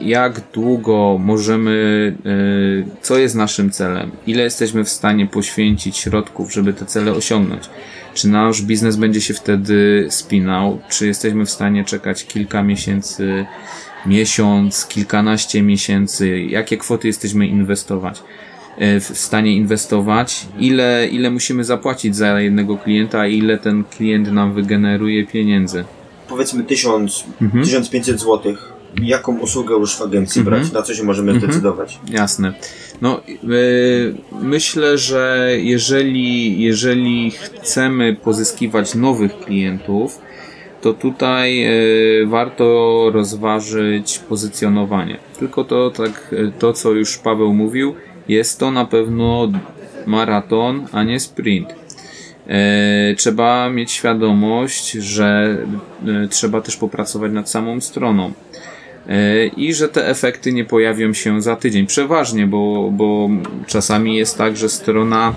jak 0.00 0.40
długo 0.52 1.18
możemy, 1.24 1.70
y, 2.26 2.84
co 3.02 3.18
jest 3.18 3.34
naszym 3.34 3.70
celem, 3.70 4.10
ile 4.26 4.42
jesteśmy 4.42 4.84
w 4.84 4.88
stanie 4.88 5.26
poświęcić 5.26 5.96
środków, 5.96 6.52
żeby 6.52 6.72
te 6.72 6.86
cele 6.86 7.12
osiągnąć. 7.12 7.62
Czy 8.14 8.28
nasz 8.28 8.62
biznes 8.62 8.96
będzie 8.96 9.20
się 9.20 9.34
wtedy 9.34 10.06
spinał, 10.10 10.78
czy 10.88 11.06
jesteśmy 11.06 11.46
w 11.46 11.50
stanie 11.50 11.84
czekać 11.84 12.24
kilka 12.26 12.62
miesięcy, 12.62 13.46
miesiąc, 14.06 14.86
kilkanaście 14.86 15.62
miesięcy, 15.62 16.40
jakie 16.42 16.76
kwoty 16.76 17.06
jesteśmy 17.06 17.46
inwestować 17.46 18.22
y, 18.82 19.00
w 19.00 19.18
stanie 19.18 19.52
inwestować, 19.52 20.46
ile, 20.58 21.08
ile 21.08 21.30
musimy 21.30 21.64
zapłacić 21.64 22.16
za 22.16 22.40
jednego 22.40 22.76
klienta, 22.76 23.26
ile 23.26 23.58
ten 23.58 23.84
klient 23.84 24.32
nam 24.32 24.52
wygeneruje 24.54 25.26
pieniędzy. 25.26 25.84
Powiedzmy 26.28 26.64
1000, 26.64 27.24
Mhm. 27.42 27.64
1500 27.64 28.20
zł. 28.20 28.56
Jaką 29.02 29.38
usługę 29.38 29.74
już 29.74 29.96
w 29.96 30.02
agencji 30.02 30.40
Mhm. 30.40 30.60
brać? 30.62 30.72
Na 30.72 30.82
co 30.82 30.94
się 30.94 31.02
możemy 31.02 31.32
Mhm. 31.32 31.52
zdecydować? 31.52 31.98
Jasne. 32.10 32.52
No, 33.02 33.20
y, 33.50 34.14
myślę, 34.42 34.98
że 34.98 35.48
jeżeli, 35.56 36.62
jeżeli 36.62 37.30
chcemy 37.30 38.16
pozyskiwać 38.24 38.94
nowych 38.94 39.38
klientów, 39.38 40.18
to 40.80 40.92
tutaj 40.92 41.66
y, 42.22 42.26
warto 42.26 42.64
rozważyć 43.12 44.18
pozycjonowanie. 44.18 45.16
Tylko 45.38 45.64
to, 45.64 45.90
tak, 45.90 46.32
y, 46.32 46.52
to, 46.58 46.72
co 46.72 46.92
już 46.92 47.18
Paweł 47.18 47.54
mówił, 47.54 47.94
jest 48.28 48.60
to 48.60 48.70
na 48.70 48.84
pewno 48.84 49.52
maraton, 50.06 50.86
a 50.92 51.02
nie 51.02 51.20
sprint. 51.20 51.68
E, 52.48 53.14
Trzeba 53.16 53.70
mieć 53.70 53.92
świadomość, 53.92 54.92
że 54.92 55.56
e, 56.24 56.28
trzeba 56.28 56.60
też 56.60 56.76
popracować 56.76 57.32
nad 57.32 57.50
samą 57.50 57.80
stroną. 57.80 58.32
E, 59.08 59.46
I 59.46 59.74
że 59.74 59.88
te 59.88 60.08
efekty 60.08 60.52
nie 60.52 60.64
pojawią 60.64 61.12
się 61.12 61.42
za 61.42 61.56
tydzień. 61.56 61.86
Przeważnie, 61.86 62.46
bo, 62.46 62.90
bo 62.92 63.30
czasami 63.66 64.16
jest 64.16 64.38
tak, 64.38 64.56
że 64.56 64.68
strona 64.68 65.34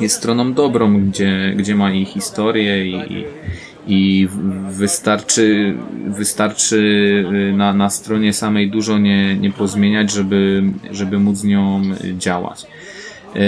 jest 0.00 0.16
stroną 0.16 0.52
dobrą, 0.52 1.00
gdzie, 1.00 1.54
gdzie 1.56 1.74
ma 1.74 1.92
i 1.92 2.04
historię 2.04 2.86
i, 2.86 3.24
i 3.86 4.28
wystarczy, 4.70 5.74
wystarczy 6.06 6.76
y, 7.50 7.56
na, 7.56 7.72
na 7.72 7.90
stronie 7.90 8.32
samej 8.32 8.70
dużo 8.70 8.98
nie, 8.98 9.36
nie 9.36 9.50
pozmieniać, 9.50 10.12
żeby, 10.12 10.62
żeby 10.90 11.18
móc 11.18 11.36
z 11.36 11.44
nią 11.44 11.82
działać. 12.18 12.66
E, 13.34 13.38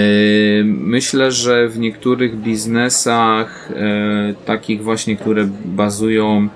Myślę, 0.64 1.33
że 1.33 1.68
w 1.68 1.78
niektórych 1.78 2.37
biznesach, 2.37 3.72
e, 3.76 4.35
takich 4.46 4.83
właśnie, 4.83 5.16
które 5.16 5.48
bazują 5.64 6.48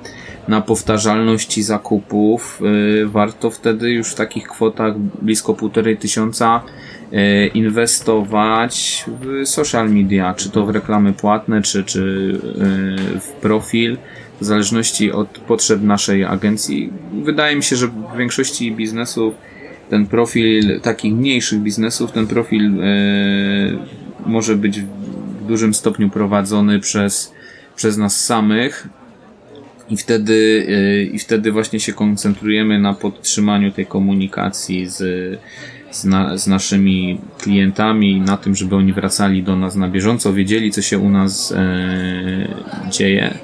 na 0.48 0.60
powtarzalności 0.60 1.62
zakupów, 1.62 2.60
e, 3.02 3.06
warto 3.06 3.50
wtedy 3.50 3.90
już 3.90 4.10
w 4.10 4.14
takich 4.14 4.48
kwotach 4.48 4.98
blisko 4.98 5.54
półtorej 5.54 5.96
tysiąca 5.96 6.62
e, 7.12 7.46
inwestować 7.46 9.04
w 9.20 9.48
social 9.48 9.90
media, 9.90 10.34
czy 10.34 10.50
to 10.50 10.66
w 10.66 10.70
reklamy 10.70 11.12
płatne, 11.12 11.62
czy, 11.62 11.84
czy 11.84 12.32
e, 13.16 13.20
w 13.20 13.28
profil, 13.28 13.96
w 14.40 14.44
zależności 14.44 15.12
od 15.12 15.28
potrzeb 15.28 15.82
naszej 15.82 16.24
agencji. 16.24 16.92
Wydaje 17.24 17.56
mi 17.56 17.62
się, 17.62 17.76
że 17.76 17.88
w 17.88 18.16
większości 18.18 18.72
biznesów 18.72 19.34
ten 19.90 20.06
profil 20.06 20.80
takich 20.80 21.14
mniejszych 21.14 21.60
biznesów, 21.60 22.12
ten 22.12 22.26
profil 22.26 22.72
może 24.26 24.56
być 24.56 24.80
w 24.80 25.46
dużym 25.46 25.74
stopniu 25.74 26.10
prowadzony 26.10 26.80
przez, 26.80 27.32
przez 27.76 27.96
nas 27.96 28.24
samych 28.24 28.88
i 29.90 29.96
wtedy, 29.96 30.66
e, 30.68 31.02
i 31.02 31.18
wtedy 31.18 31.52
właśnie 31.52 31.80
się 31.80 31.92
koncentrujemy 31.92 32.78
na 32.78 32.94
podtrzymaniu 32.94 33.72
tej 33.72 33.86
komunikacji 33.86 34.86
z, 34.88 34.98
z, 35.90 36.04
na, 36.04 36.38
z 36.38 36.46
naszymi 36.46 37.20
klientami, 37.38 38.20
na 38.20 38.36
tym, 38.36 38.54
żeby 38.54 38.76
oni 38.76 38.92
wracali 38.92 39.42
do 39.42 39.56
nas 39.56 39.74
na 39.74 39.88
bieżąco, 39.88 40.32
wiedzieli, 40.32 40.70
co 40.70 40.82
się 40.82 40.98
u 40.98 41.10
nas 41.10 41.52
e, 41.52 42.48
dzieje. 42.90 43.38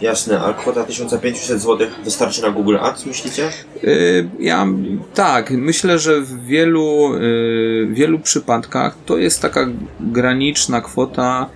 Jasne, 0.00 0.40
a 0.40 0.52
kwota 0.52 0.84
1500 0.84 1.60
zł 1.60 1.88
wystarczy 2.04 2.42
na 2.42 2.50
Google 2.50 2.76
Ads, 2.80 3.06
myślicie? 3.06 3.48
Y, 3.84 4.28
Ja 4.40 4.66
tak, 5.14 5.50
myślę, 5.50 5.98
że 5.98 6.20
w 6.20 6.44
wielu, 6.46 7.14
y, 7.14 7.88
wielu 7.90 8.18
przypadkach 8.18 8.96
to 9.06 9.18
jest 9.18 9.42
taka 9.42 9.66
graniczna 10.00 10.80
kwota, 10.80 11.50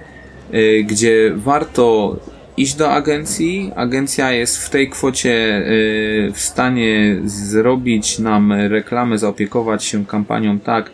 y, 0.55 0.85
gdzie 0.89 1.33
warto 1.37 2.17
iść 2.57 2.75
do 2.75 2.93
agencji. 2.93 3.73
Agencja 3.77 4.33
jest 4.33 4.59
w 4.59 4.71
tej 4.71 4.91
kwocie 4.91 5.59
y, 5.59 6.33
w 6.35 6.41
stanie 6.41 7.17
zrobić 7.25 8.19
nam 8.19 8.53
reklamę, 8.53 9.19
zaopiekować 9.19 9.85
się 9.85 10.07
kampanią 10.07 10.59
tak, 10.59 10.91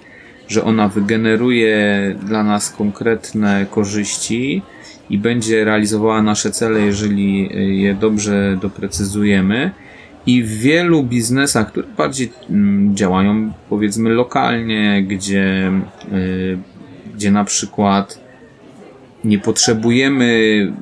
że 0.48 0.64
ona 0.64 0.88
wygeneruje 0.88 1.76
dla 2.22 2.44
nas 2.44 2.70
konkretne 2.70 3.66
korzyści 3.70 4.62
i 5.10 5.18
będzie 5.18 5.64
realizowała 5.64 6.22
nasze 6.22 6.50
cele, 6.50 6.80
jeżeli 6.80 7.50
y, 7.56 7.74
je 7.74 7.94
dobrze 7.94 8.58
doprecyzujemy. 8.62 9.70
I 10.26 10.42
w 10.42 10.58
wielu 10.58 11.02
biznesach, 11.02 11.68
które 11.68 11.86
bardziej 11.96 12.32
mm, 12.50 12.96
działają 12.96 13.52
powiedzmy 13.68 14.10
lokalnie, 14.10 15.02
gdzie, 15.02 15.72
y, 16.12 16.58
gdzie 17.14 17.30
na 17.30 17.44
przykład 17.44 18.27
nie 19.24 19.38
potrzebujemy, 19.38 20.72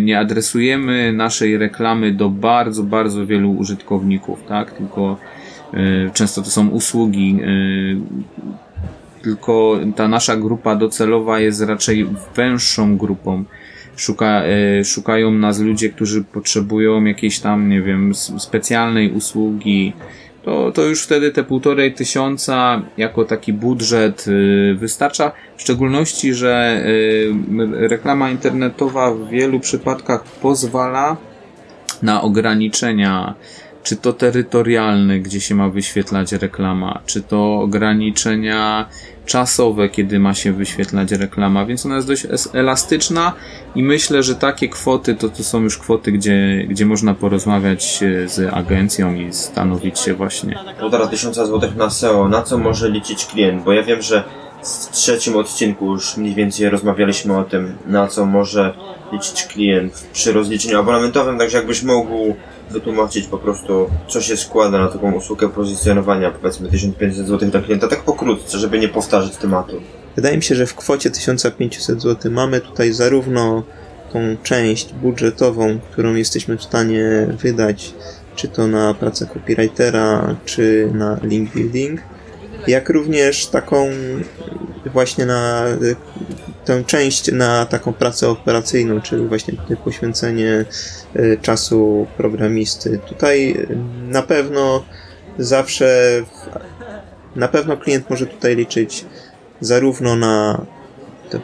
nie 0.00 0.18
adresujemy 0.18 1.12
naszej 1.12 1.58
reklamy 1.58 2.12
do 2.12 2.28
bardzo, 2.28 2.82
bardzo 2.82 3.26
wielu 3.26 3.52
użytkowników, 3.52 4.44
tak? 4.48 4.72
Tylko 4.72 5.16
y, 5.74 6.10
często 6.14 6.42
to 6.42 6.50
są 6.50 6.68
usługi, 6.68 7.38
y, 7.42 7.96
tylko 9.22 9.78
ta 9.96 10.08
nasza 10.08 10.36
grupa 10.36 10.76
docelowa 10.76 11.40
jest 11.40 11.62
raczej 11.62 12.06
węższą 12.36 12.96
grupą. 12.96 13.44
Szuka, 13.96 14.42
e, 14.44 14.84
szukają 14.84 15.30
nas 15.30 15.60
ludzie, 15.60 15.90
którzy 15.90 16.24
potrzebują 16.24 17.04
jakiejś 17.04 17.38
tam, 17.38 17.68
nie 17.68 17.82
wiem, 17.82 18.14
specjalnej 18.14 19.12
usługi. 19.12 19.92
To, 20.46 20.72
to 20.72 20.82
już 20.82 21.02
wtedy 21.02 21.30
te 21.30 21.44
półtorej 21.44 21.94
tysiąca 21.94 22.82
jako 22.96 23.24
taki 23.24 23.52
budżet 23.52 24.24
y, 24.28 24.74
wystarcza. 24.78 25.32
W 25.56 25.62
szczególności, 25.62 26.34
że 26.34 26.82
y, 26.86 27.88
reklama 27.88 28.30
internetowa 28.30 29.14
w 29.14 29.28
wielu 29.28 29.60
przypadkach 29.60 30.24
pozwala 30.24 31.16
na 32.02 32.22
ograniczenia, 32.22 33.34
czy 33.86 33.96
to 33.96 34.12
terytorialne, 34.12 35.18
gdzie 35.18 35.40
się 35.40 35.54
ma 35.54 35.68
wyświetlać 35.68 36.32
reklama, 36.32 37.00
czy 37.06 37.22
to 37.22 37.60
ograniczenia 37.60 38.88
czasowe, 39.26 39.88
kiedy 39.88 40.18
ma 40.18 40.34
się 40.34 40.52
wyświetlać 40.52 41.12
reklama, 41.12 41.66
więc 41.66 41.86
ona 41.86 41.96
jest 41.96 42.08
dość 42.08 42.26
elastyczna 42.52 43.32
i 43.74 43.82
myślę, 43.82 44.22
że 44.22 44.34
takie 44.34 44.68
kwoty 44.68 45.14
to, 45.14 45.28
to 45.28 45.44
są 45.44 45.62
już 45.62 45.78
kwoty, 45.78 46.12
gdzie, 46.12 46.64
gdzie 46.68 46.86
można 46.86 47.14
porozmawiać 47.14 48.00
z 48.26 48.54
agencją 48.54 49.14
i 49.14 49.32
stanowić 49.32 49.98
się 49.98 50.14
właśnie. 50.14 50.58
Półtora 50.80 51.06
tysiąca 51.06 51.46
złotych 51.46 51.76
na 51.76 51.90
SEO, 51.90 52.28
na 52.28 52.42
co 52.42 52.58
może 52.58 52.90
liczyć 52.90 53.26
klient? 53.26 53.64
Bo 53.64 53.72
ja 53.72 53.82
wiem, 53.82 54.02
że 54.02 54.24
w 54.66 54.90
trzecim 54.90 55.36
odcinku 55.36 55.92
już 55.92 56.16
mniej 56.16 56.34
więcej 56.34 56.70
rozmawialiśmy 56.70 57.38
o 57.38 57.44
tym, 57.44 57.76
na 57.86 58.08
co 58.08 58.26
może 58.26 58.74
liczyć 59.12 59.44
klient 59.44 60.08
przy 60.12 60.32
rozliczeniu 60.32 60.78
abonamentowym, 60.78 61.38
także 61.38 61.56
jakbyś 61.56 61.82
mógł 61.82 62.34
wytłumaczyć 62.70 63.26
po 63.26 63.38
prostu, 63.38 63.90
co 64.08 64.20
się 64.20 64.36
składa 64.36 64.78
na 64.78 64.88
taką 64.88 65.12
usługę 65.12 65.48
pozycjonowania, 65.48 66.30
powiedzmy 66.30 66.68
1500 66.68 67.26
zł 67.26 67.50
dla 67.50 67.60
klienta, 67.60 67.88
tak 67.88 68.02
pokrótce, 68.02 68.58
żeby 68.58 68.78
nie 68.78 68.88
powtarzać 68.88 69.36
tematu. 69.36 69.80
Wydaje 70.16 70.36
mi 70.36 70.42
się, 70.42 70.54
że 70.54 70.66
w 70.66 70.74
kwocie 70.74 71.10
1500 71.10 72.02
zł 72.02 72.32
mamy 72.32 72.60
tutaj 72.60 72.92
zarówno 72.92 73.62
tą 74.12 74.36
część 74.42 74.92
budżetową, 74.94 75.78
którą 75.92 76.14
jesteśmy 76.14 76.56
w 76.56 76.62
stanie 76.62 77.26
wydać, 77.30 77.94
czy 78.36 78.48
to 78.48 78.66
na 78.66 78.94
pracę 78.94 79.26
copywritera, 79.26 80.36
czy 80.44 80.90
na 80.94 81.18
link 81.22 81.50
building, 81.54 82.00
jak 82.66 82.88
również 82.88 83.46
taką 83.46 83.90
właśnie 84.92 85.26
na 85.26 85.64
tę 86.64 86.84
część 86.84 87.32
na 87.32 87.66
taką 87.66 87.92
pracę 87.92 88.28
operacyjną, 88.28 89.00
czyli 89.00 89.26
właśnie 89.26 89.54
poświęcenie 89.84 90.64
y, 91.16 91.38
czasu 91.42 92.06
programisty. 92.16 93.00
Tutaj 93.08 93.50
y, 93.50 93.76
na 94.08 94.22
pewno 94.22 94.84
zawsze 95.38 96.22
na 97.36 97.48
pewno 97.48 97.76
klient 97.76 98.10
może 98.10 98.26
tutaj 98.26 98.56
liczyć 98.56 99.04
zarówno 99.60 100.16
na 100.16 100.66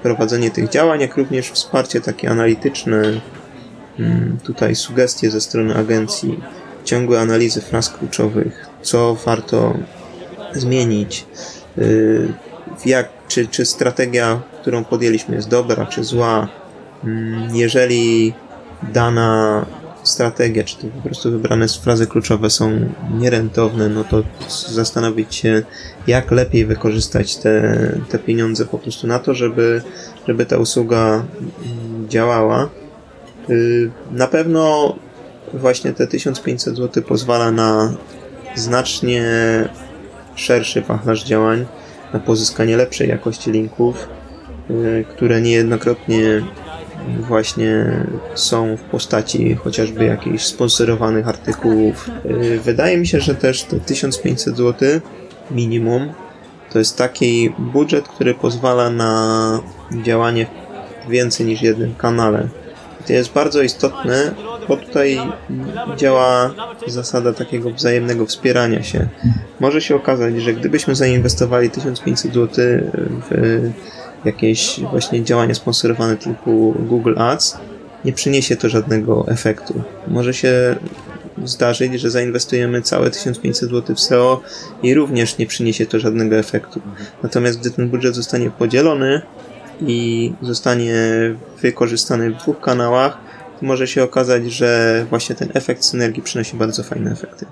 prowadzenie 0.03 0.51
tych 0.51 0.69
działań, 0.69 1.01
jak 1.01 1.17
również 1.17 1.51
wsparcie 1.51 2.01
takie 2.01 2.31
analityczne, 2.31 3.21
mm, 3.99 4.39
tutaj 4.45 4.75
sugestie 4.75 5.31
ze 5.31 5.41
strony 5.41 5.75
agencji, 5.75 6.41
ciągłe 6.85 7.21
analizy 7.21 7.61
fraz 7.61 7.91
kluczowych, 7.91 8.67
co 8.83 9.15
warto 9.15 9.75
zmienić, 10.55 11.27
y, 11.79 12.29
jak, 12.87 13.09
czy, 13.29 13.47
czy 13.47 13.65
strategia, 13.65 14.41
którą 14.61 14.85
podjęliśmy 14.85 15.37
jest 15.37 15.49
dobra, 15.49 15.87
czy 15.87 16.05
zła. 16.05 16.49
Mm, 17.05 17.57
Jeżeli 17.57 18.35
dana 18.93 19.67
strategia, 20.03 20.65
czy 20.65 20.77
to 20.77 20.87
po 20.87 21.03
prostu 21.03 21.31
wybrane 21.31 21.69
frazy 21.69 22.07
kluczowe 22.07 22.51
są 22.51 22.71
nierentowne, 23.19 23.89
no 23.89 24.05
to 24.05 24.23
zastanowić 24.69 25.35
się, 25.35 25.63
jak 26.07 26.31
lepiej 26.31 26.67
wykorzystać 26.67 27.37
te, 27.37 27.77
te 28.09 28.19
pieniądze 28.19 28.67
po 28.67 28.79
prostu 28.79 29.07
na 29.07 29.19
to, 29.19 29.35
żeby, 29.35 29.83
żeby 30.29 30.47
ta 30.47 30.59
usługa 30.59 31.15
mm, 31.15 32.09
działała. 32.09 32.69
Y, 33.51 33.91
na 34.11 34.27
pewno 34.27 34.95
właśnie 35.55 35.93
te 35.93 36.07
1500 36.07 36.77
zł 36.77 37.03
pozwala 37.03 37.51
na 37.51 37.95
znacznie 38.55 39.25
szerszy 40.35 40.81
wachlarz 40.81 41.25
działań, 41.25 41.67
na 42.13 42.21
pozyskanie 42.21 42.77
lepszej 42.77 43.09
jakości 43.09 43.51
linków, 43.51 44.09
y, 44.71 45.05
które 45.11 45.41
niejednokrotnie 45.41 46.43
właśnie 47.21 48.05
są 48.35 48.77
w 48.77 48.81
postaci 48.81 49.55
chociażby 49.55 50.05
jakichś 50.05 50.45
sponsorowanych 50.45 51.29
artykułów. 51.29 52.11
Y, 52.25 52.61
wydaje 52.61 52.99
mi 52.99 53.07
się, 53.07 53.21
że 53.21 53.35
też 53.35 53.63
te 53.63 53.81
1500 53.81 54.57
zł 54.57 55.01
minimum 55.51 56.13
to 56.73 56.79
jest 56.79 56.99
taki 56.99 57.51
budżet, 57.59 58.09
który 58.09 58.35
pozwala 58.35 58.91
na 58.91 59.61
działanie 60.03 60.47
w 61.07 61.11
więcej 61.11 61.47
niż 61.47 61.63
jednym 61.63 61.95
kanale. 61.95 62.49
To 63.07 63.13
jest 63.13 63.33
bardzo 63.33 63.63
istotne, 63.63 64.35
bo 64.69 64.77
tutaj 64.77 65.19
działa 65.97 66.55
zasada 66.87 67.33
takiego 67.33 67.71
wzajemnego 67.71 68.27
wspierania 68.27 68.83
się. 68.83 69.09
Może 69.61 69.81
się 69.81 69.97
okazać, 69.97 70.43
że 70.43 70.53
gdybyśmy 70.53 70.95
zainwestowali 70.95 71.71
1500 71.71 72.35
zł 72.35 72.65
w 73.31 73.71
jakieś 74.25 74.81
właśnie 74.91 75.25
działania 75.25 75.55
sponsorowane 75.55 76.17
typu 76.17 76.75
Google 76.79 77.15
Ads, 77.19 77.59
nie 78.05 78.13
przyniesie 78.13 78.57
to 78.57 78.69
żadnego 78.69 79.25
efektu. 79.29 79.83
Może 80.09 80.35
się 80.35 80.77
zdarzyć, 81.45 82.01
że 82.01 82.11
zainwestujemy 82.11 82.83
całe 82.83 83.11
1500 83.11 83.71
zł 83.71 83.97
w 83.97 84.01
SEO 84.01 84.41
i 84.83 84.95
również 84.95 85.39
nie 85.39 85.47
przyniesie 85.47 85.87
to 85.87 85.99
żadnego 85.99 86.37
efektu. 86.37 86.81
Natomiast 87.23 87.61
gdy 87.61 87.71
ten 87.71 87.89
budżet 87.89 88.15
zostanie 88.15 88.51
podzielony 88.51 89.23
i 89.81 90.33
zostanie 90.43 90.95
wykorzystany 91.63 92.31
w 92.31 92.37
dwóch 92.37 92.61
kanałach, 92.61 93.19
może 93.63 93.87
się 93.87 94.03
okazać, 94.03 94.53
że 94.53 95.07
właśnie 95.11 95.35
ten 95.35 95.49
efekt 95.55 95.85
synergii 95.85 96.23
przynosi 96.23 96.57
bardzo 96.57 96.83
fajne 96.83 97.13
efekty. 97.13 97.47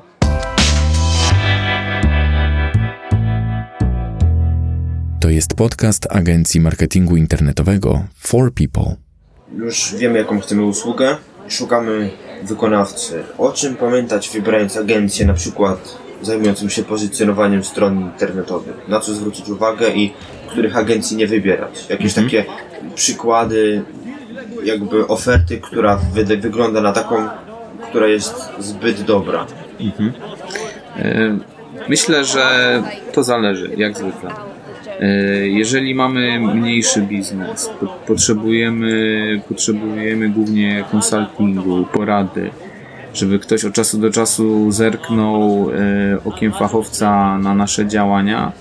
To 5.20 5.30
jest 5.30 5.54
podcast 5.54 6.06
agencji 6.10 6.60
marketingu 6.60 7.16
internetowego 7.16 8.04
For 8.16 8.52
People. 8.54 8.96
Już 9.56 9.94
wiemy, 9.98 10.18
jaką 10.18 10.40
chcemy 10.40 10.64
usługę. 10.64 11.16
Szukamy 11.48 12.10
wykonawcy. 12.42 13.22
O 13.38 13.52
czym 13.52 13.76
pamiętać, 13.76 14.30
wybierając 14.34 14.76
agencję, 14.76 15.26
na 15.26 15.34
przykład 15.34 15.98
zajmującą 16.22 16.68
się 16.68 16.82
pozycjonowaniem 16.82 17.64
stron 17.64 18.00
internetowych? 18.00 18.88
Na 18.88 19.00
co 19.00 19.14
zwrócić 19.14 19.48
uwagę 19.48 19.90
i 19.90 20.12
których 20.48 20.76
agencji 20.76 21.16
nie 21.16 21.26
wybierać? 21.26 21.86
Jakieś 21.88 22.18
mhm. 22.18 22.26
takie 22.26 22.44
przykłady, 22.94 23.82
jakby 24.64 25.06
oferty, 25.06 25.58
która 25.58 26.00
wy 26.14 26.24
wygląda 26.24 26.80
na 26.80 26.92
taką, 26.92 27.28
która 27.88 28.06
jest 28.06 28.34
zbyt 28.58 29.02
dobra. 29.02 29.46
Mhm. 29.80 30.12
E, 30.96 31.38
myślę, 31.88 32.24
że 32.24 32.82
to 33.12 33.22
zależy, 33.22 33.70
jak 33.76 33.98
zwykle. 33.98 34.30
E, 35.00 35.06
jeżeli 35.48 35.94
mamy 35.94 36.40
mniejszy 36.40 37.02
biznes, 37.02 37.70
potrzebujemy, 38.06 39.40
potrzebujemy 39.48 40.28
głównie 40.28 40.84
konsultingu, 40.90 41.86
porady, 41.92 42.50
żeby 43.14 43.38
ktoś 43.38 43.64
od 43.64 43.72
czasu 43.72 43.98
do 43.98 44.10
czasu 44.10 44.70
zerknął 44.70 45.70
e, 45.70 46.18
okiem 46.24 46.52
fachowca 46.52 47.38
na 47.38 47.54
nasze 47.54 47.86
działania, 47.86 48.52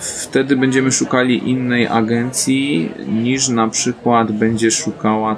wtedy 0.00 0.56
będziemy 0.56 0.92
szukali 0.92 1.50
innej 1.50 1.86
agencji 1.86 2.92
niż 3.08 3.48
na 3.48 3.68
przykład 3.68 4.32
będzie 4.32 4.70
szukała 4.70 5.36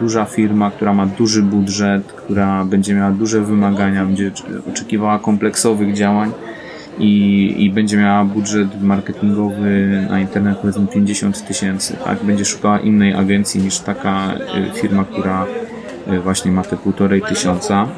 duża 0.00 0.24
firma, 0.24 0.70
która 0.70 0.94
ma 0.94 1.06
duży 1.06 1.42
budżet, 1.42 2.12
która 2.12 2.64
będzie 2.64 2.94
miała 2.94 3.10
duże 3.10 3.40
wymagania, 3.40 4.04
będzie 4.04 4.30
oczekiwała 4.68 5.18
kompleksowych 5.18 5.94
działań 5.94 6.32
i, 7.00 7.54
i 7.58 7.70
będzie 7.70 7.96
miała 7.96 8.24
budżet 8.24 8.82
marketingowy 8.82 10.06
na 10.10 10.20
internet 10.20 10.58
powiedzmy 10.58 10.86
50 10.86 11.46
tysięcy, 11.46 11.96
tak? 12.04 12.24
Będzie 12.24 12.44
szukała 12.44 12.80
innej 12.80 13.14
agencji 13.14 13.62
niż 13.62 13.78
taka 13.78 14.34
y, 14.74 14.80
firma, 14.80 15.04
która 15.04 15.46
y, 16.12 16.20
właśnie 16.20 16.52
ma 16.52 16.62
te 16.62 16.76
półtorej 16.76 17.22
tysiąca. 17.22 17.88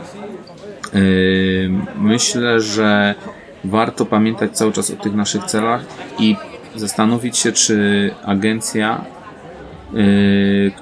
Y, 0.94 1.70
myślę, 1.98 2.60
że 2.60 3.14
warto 3.64 4.06
pamiętać 4.06 4.56
cały 4.56 4.72
czas 4.72 4.90
o 4.90 4.96
tych 4.96 5.14
naszych 5.14 5.44
celach 5.44 5.84
i 6.18 6.36
zastanowić 6.76 7.38
się, 7.38 7.52
czy 7.52 8.10
agencja, 8.24 9.04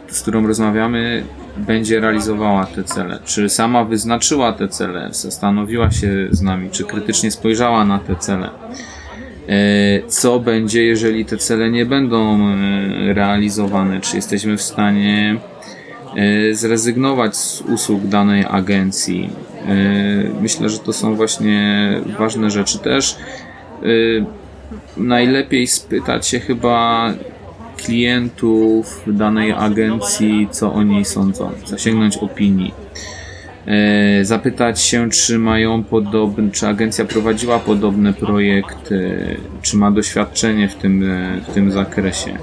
z 0.09 0.23
którą 0.23 0.47
rozmawiamy, 0.47 1.25
będzie 1.57 2.01
realizowała 2.01 2.67
te 2.67 2.85
cele? 2.85 3.19
Czy 3.25 3.49
sama 3.49 3.85
wyznaczyła 3.85 4.53
te 4.53 4.69
cele, 4.69 5.09
zastanowiła 5.13 5.91
się 5.91 6.29
z 6.31 6.43
nami, 6.43 6.71
czy 6.71 6.85
krytycznie 6.85 7.31
spojrzała 7.31 7.85
na 7.85 7.99
te 7.99 8.17
cele? 8.17 8.51
E, 9.49 10.09
co 10.09 10.41
będzie, 10.41 10.85
jeżeli 10.85 11.25
te 11.25 11.37
cele 11.37 11.71
nie 11.71 11.87
będą 11.87 12.49
e, 12.49 13.15
realizowane? 13.15 14.01
Czy 14.01 14.17
jesteśmy 14.17 14.57
w 14.57 14.63
stanie 14.63 15.37
zrezygnować 16.53 17.37
z 17.37 17.61
usług 17.61 18.07
danej 18.07 18.45
agencji? 18.49 19.31
Myślę, 20.41 20.69
że 20.69 20.79
to 20.79 20.93
są 20.93 21.15
właśnie 21.15 21.91
ważne 22.19 22.51
rzeczy 22.51 22.79
też. 22.79 23.17
Najlepiej 24.97 25.67
spytać 25.67 26.27
się 26.27 26.41
chyba 26.41 27.13
klientów 27.77 29.05
danej 29.07 29.53
agencji, 29.53 30.49
co 30.51 30.73
o 30.73 30.83
niej 30.83 31.05
sądzą, 31.05 31.51
zasięgnąć 31.67 32.17
opinii. 32.17 32.75
E, 33.67 34.25
zapytać 34.25 34.81
się, 34.81 35.11
czy 35.11 35.39
mają 35.39 35.85
podobny, 35.85 36.51
czy 36.51 36.67
agencja 36.67 37.05
prowadziła 37.05 37.59
podobny 37.59 38.13
projekt, 38.13 38.91
czy 39.63 39.77
ma 39.77 39.91
doświadczenie 39.91 40.69
w 40.69 40.75
tym, 40.75 41.05
w 41.49 41.55
tym 41.55 41.73
zakresie. 41.73 42.39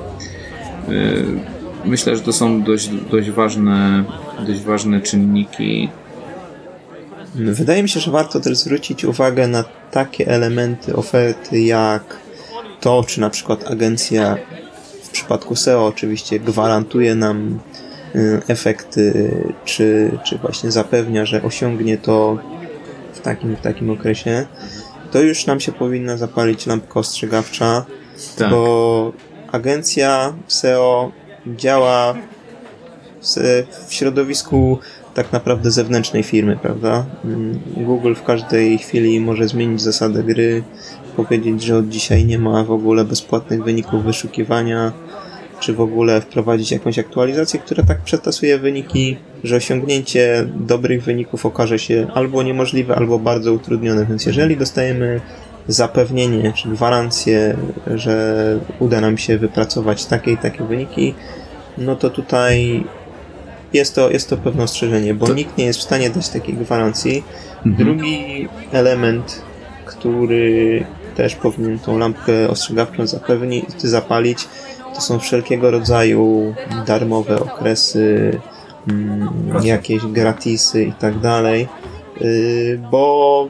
Myślę, 1.88 2.16
że 2.16 2.22
to 2.22 2.34
są 2.34 2.64
dość, 2.64 2.90
dość, 3.12 3.30
ważne, 3.30 4.04
dość 4.48 4.60
ważne 4.60 5.02
czynniki. 5.02 5.90
Wydaje 7.36 7.84
mi 7.84 7.90
się, 7.90 8.00
że 8.00 8.12
warto 8.12 8.40
też 8.40 8.58
zwrócić 8.58 9.06
uwagę 9.06 9.48
na 9.48 9.64
takie 9.92 10.28
elementy 10.28 10.96
oferty, 10.96 11.60
jak 11.60 12.18
to, 12.82 13.04
czy 13.08 13.22
na 13.22 13.30
przykład 13.30 13.72
agencja 13.72 14.38
przypadku 15.18 15.56
SEO 15.56 15.86
oczywiście 15.86 16.40
gwarantuje 16.40 17.16
nam 17.16 17.60
y, 18.16 18.42
efekty, 18.48 19.32
czy, 19.66 20.12
czy 20.26 20.38
właśnie 20.38 20.72
zapewnia, 20.72 21.26
że 21.26 21.44
osiągnie 21.44 21.98
to 21.98 22.38
w 23.14 23.20
takim, 23.20 23.56
w 23.56 23.62
takim 23.62 23.90
okresie, 23.90 24.46
to 25.12 25.22
już 25.22 25.46
nam 25.46 25.60
się 25.60 25.72
powinna 25.72 26.18
zapalić 26.18 26.66
lampka 26.66 27.00
ostrzegawcza, 27.00 27.86
tak. 28.38 28.50
bo 28.50 29.14
agencja 29.52 30.34
SEO 30.48 31.12
działa 31.56 32.16
w 33.88 33.94
środowisku 33.94 34.80
tak 35.14 35.34
naprawdę 35.34 35.72
zewnętrznej 35.72 36.24
firmy, 36.24 36.58
prawda? 36.62 37.06
Mm, 37.26 37.60
Google 37.78 38.14
w 38.14 38.24
każdej 38.24 38.78
chwili 38.78 39.20
może 39.20 39.48
zmienić 39.48 39.82
zasadę 39.82 40.24
gry, 40.24 40.64
powiedzieć, 41.16 41.64
że 41.64 41.78
od 41.78 41.90
dzisiaj 41.90 42.26
nie 42.26 42.40
ma 42.40 42.64
w 42.64 42.72
ogóle 42.72 43.06
bezpłatnych 43.06 43.64
wyników 43.64 44.04
wyszukiwania, 44.04 44.92
czy 45.60 45.74
w 45.74 45.82
ogóle 45.82 46.22
wprowadzić 46.22 46.72
jakąś 46.72 47.00
aktualizację, 47.00 47.60
która 47.60 47.84
tak 47.84 48.02
przetasuje 48.02 48.58
wyniki, 48.58 49.18
że 49.44 49.56
osiągnięcie 49.56 50.48
dobrych 50.56 51.04
wyników 51.04 51.46
okaże 51.46 51.80
się 51.80 52.08
albo 52.14 52.44
niemożliwe, 52.44 52.96
albo 52.96 53.20
bardzo 53.20 53.54
utrudnione. 53.54 54.06
Więc 54.06 54.26
jeżeli 54.26 54.58
dostajemy 54.58 55.22
zapewnienie, 55.68 56.54
czy 56.54 56.70
gwarancję, 56.70 57.58
że 57.96 58.60
uda 58.80 59.02
nam 59.02 59.18
się 59.18 59.38
wypracować 59.38 60.06
takie 60.06 60.32
i 60.32 60.38
takie 60.38 60.64
wyniki, 60.64 61.14
no 61.78 61.96
to 61.96 62.10
tutaj 62.10 62.84
jest 63.74 63.96
to, 63.96 64.10
jest 64.10 64.30
to 64.30 64.38
pewne 64.38 64.64
ostrzeżenie, 64.64 65.14
bo 65.14 65.34
nikt 65.34 65.58
nie 65.58 65.66
jest 65.66 65.80
w 65.80 65.84
stanie 65.84 66.10
dać 66.10 66.30
takiej 66.30 66.56
gwarancji. 66.56 67.24
Mhm. 67.66 67.76
Drugi 67.76 68.48
element, 68.72 69.42
który 69.86 70.86
też 71.16 71.36
powinien 71.36 71.80
tą 71.80 71.98
lampkę 71.98 72.50
ostrzegawczą 72.50 73.08
zapewnić, 73.08 73.82
zapalić, 73.82 74.48
to 74.96 75.02
są 75.02 75.20
wszelkiego 75.20 75.72
rodzaju 75.72 76.56
darmowe 76.88 77.40
okresy, 77.40 78.40
mm, 78.88 79.30
jakieś 79.64 80.06
gratisy 80.06 80.84
i 80.84 80.94
tak 80.94 81.20
dalej, 81.20 81.68
y, 82.22 82.80
bo 82.92 83.48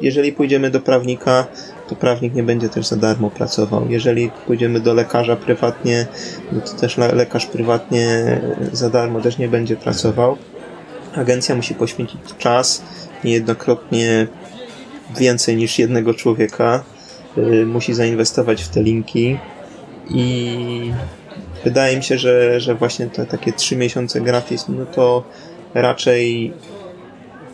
jeżeli 0.00 0.32
pójdziemy 0.32 0.70
do 0.70 0.80
prawnika, 0.80 1.46
to 1.88 1.96
prawnik 1.96 2.34
nie 2.34 2.42
będzie 2.42 2.68
też 2.68 2.86
za 2.86 2.96
darmo 2.96 3.30
pracował. 3.30 3.86
Jeżeli 3.88 4.30
pójdziemy 4.46 4.80
do 4.80 4.94
lekarza 4.94 5.36
prywatnie, 5.36 6.06
no 6.52 6.60
to 6.60 6.72
też 6.72 6.96
lekarz 6.96 7.46
prywatnie 7.46 8.40
za 8.72 8.90
darmo 8.90 9.20
też 9.20 9.38
nie 9.38 9.48
będzie 9.48 9.76
pracował. 9.76 10.36
agencja 11.14 11.54
musi 11.54 11.74
poświęcić 11.74 12.20
czas, 12.38 12.82
niejednokrotnie 13.24 14.26
więcej 15.18 15.56
niż 15.56 15.78
jednego 15.78 16.14
człowieka, 16.14 16.84
y, 17.38 17.66
musi 17.66 17.94
zainwestować 17.94 18.62
w 18.62 18.68
te 18.68 18.82
linki 18.82 19.38
i 20.10 20.92
wydaje 21.64 21.96
mi 21.96 22.02
się, 22.02 22.18
że, 22.18 22.60
że 22.60 22.74
właśnie 22.74 23.06
te 23.06 23.26
takie 23.26 23.52
trzy 23.52 23.76
miesiące 23.76 24.20
gratis, 24.20 24.64
no 24.68 24.86
to 24.86 25.24
raczej 25.74 26.52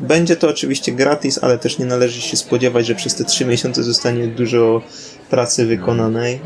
będzie 0.03 0.37
to 0.37 0.49
oczywiście 0.49 0.93
gratis, 0.93 1.39
ale 1.43 1.59
też 1.59 1.79
nie 1.79 1.87
należy 1.87 2.21
się 2.21 2.37
spodziewać, 2.37 2.87
że 2.87 2.95
przez 2.95 3.15
te 3.15 3.25
trzy 3.25 3.45
miesiące 3.45 3.83
zostanie 3.83 4.27
dużo 4.27 4.83
pracy 5.31 5.67
wykonanej. 5.67 6.41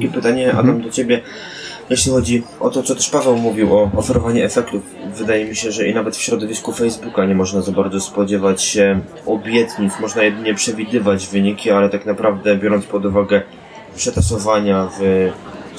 I 0.00 0.08
pytanie, 0.08 0.52
Adam, 0.52 0.82
do 0.82 0.90
Ciebie. 0.90 1.20
Jeśli 1.90 2.12
chodzi 2.12 2.42
o 2.60 2.70
to, 2.70 2.82
co 2.82 2.94
też 2.94 3.10
Paweł 3.10 3.36
mówił 3.36 3.76
o 3.76 3.90
oferowaniu 3.96 4.44
efektów, 4.44 4.82
wydaje 5.16 5.44
mi 5.44 5.56
się, 5.56 5.72
że 5.72 5.88
i 5.88 5.94
nawet 5.94 6.16
w 6.16 6.22
środowisku 6.22 6.72
Facebooka 6.72 7.24
nie 7.24 7.34
można 7.34 7.60
za 7.60 7.72
bardzo 7.72 8.00
spodziewać 8.00 8.62
się 8.62 9.00
obietnic, 9.26 9.92
można 10.00 10.22
jedynie 10.22 10.54
przewidywać 10.54 11.26
wyniki, 11.26 11.70
ale 11.70 11.90
tak 11.90 12.06
naprawdę 12.06 12.56
biorąc 12.56 12.86
pod 12.86 13.06
uwagę 13.06 13.42
przetasowania 13.96 14.88
w 15.00 15.30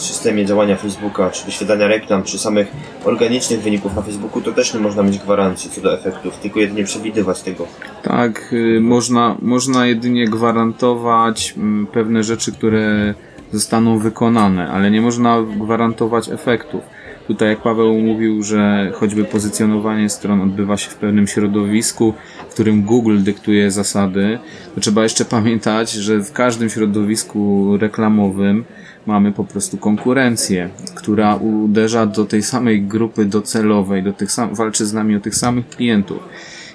systemie 0.02 0.46
działania 0.46 0.76
Facebooka, 0.76 1.30
czy 1.30 1.46
wyświetlania 1.46 1.88
reklam, 1.88 2.24
czy 2.24 2.40
samych 2.40 2.68
organicznych 3.06 3.62
wyników 3.62 3.96
na 3.96 4.02
Facebooku, 4.02 4.42
to 4.42 4.52
też 4.52 4.74
nie 4.74 4.80
można 4.80 5.04
mieć 5.04 5.18
gwarancji 5.18 5.70
co 5.70 5.82
do 5.82 5.94
efektów, 5.94 6.38
tylko 6.38 6.60
jedynie 6.60 6.84
przewidywać 6.84 7.42
tego. 7.42 7.68
Tak, 8.04 8.54
y, 8.54 8.80
można, 8.82 9.36
można 9.42 9.86
jedynie 9.86 10.26
gwarantować 10.26 11.54
mm, 11.58 11.88
pewne 11.88 12.24
rzeczy, 12.24 12.52
które 12.52 13.14
zostaną 13.52 14.00
wykonane, 14.00 14.70
ale 14.70 14.92
nie 14.92 15.02
można 15.02 15.42
gwarantować 15.42 16.30
efektów. 16.30 16.82
Tutaj 17.30 17.50
jak 17.50 17.62
Paweł 17.62 17.94
mówił, 17.94 18.44
że 18.44 18.92
choćby 18.94 19.24
pozycjonowanie 19.24 20.10
stron 20.10 20.42
odbywa 20.42 20.78
się 20.78 20.90
w 20.90 20.96
pewnym 20.96 21.28
środowisku, 21.28 22.14
w 22.50 22.54
którym 22.54 22.84
Google 22.84 23.24
dyktuje 23.24 23.72
zasady, 23.72 24.40
to 24.76 24.82
trzeba 24.82 25.04
jeszcze 25.04 25.26
pamiętać, 25.26 25.92
że 25.92 26.20
w 26.20 26.32
każdym 26.32 26.70
środowisku 26.70 27.68
reklamowym 27.78 28.66
mamy 29.06 29.32
po 29.32 29.44
prostu 29.44 29.78
konkurencję, 29.78 30.70
która 30.96 31.36
uderza 31.36 32.06
do 32.06 32.26
tej 32.26 32.44
samej 32.44 32.82
grupy 32.82 33.26
docelowej, 33.26 34.04
do 34.04 34.14
tych 34.14 34.32
sam, 34.32 34.56
walczy 34.56 34.86
z 34.86 34.94
nami 34.94 35.16
o 35.16 35.20
tych 35.20 35.36
samych 35.36 35.70
klientów. 35.70 36.20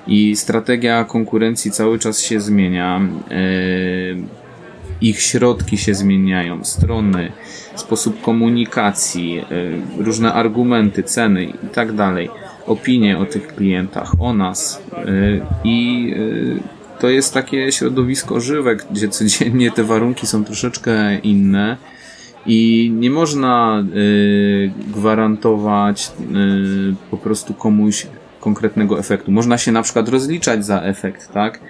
I 0.06 0.36
strategia 0.36 1.04
konkurencji 1.04 1.70
cały 1.70 1.98
czas 1.98 2.20
się 2.20 2.40
zmienia. 2.40 3.00
Yy, 3.30 4.43
ich 5.08 5.20
środki 5.20 5.78
się 5.78 5.94
zmieniają, 5.94 6.64
strony, 6.64 7.32
sposób 7.74 8.22
komunikacji, 8.22 9.38
y, 9.98 10.04
różne 10.04 10.32
argumenty, 10.32 11.02
ceny 11.02 11.44
i 11.44 11.68
tak 11.74 11.92
dalej, 11.92 12.30
opinie 12.66 13.18
o 13.18 13.24
tych 13.26 13.46
klientach, 13.46 14.12
o 14.18 14.34
nas 14.34 14.82
y, 14.92 15.40
i 15.64 16.10
y, 16.16 17.00
to 17.00 17.08
jest 17.08 17.34
takie 17.34 17.72
środowisko 17.72 18.40
żywe, 18.40 18.76
gdzie 18.76 19.08
codziennie 19.08 19.70
te 19.70 19.84
warunki 19.84 20.26
są 20.26 20.44
troszeczkę 20.44 21.18
inne 21.18 21.76
i 22.46 22.92
nie 22.94 23.10
można 23.10 23.84
gwarantować 24.94 26.12
po 27.10 27.16
prostu 27.16 27.54
komuś 27.54 28.06
konkretnego 28.40 28.98
efektu. 28.98 29.32
Można 29.32 29.58
się 29.58 29.72
na 29.72 29.82
przykład 29.82 30.08
rozliczać 30.08 30.66
za 30.66 30.82
efekt, 30.82 31.32
tak? 31.32 31.60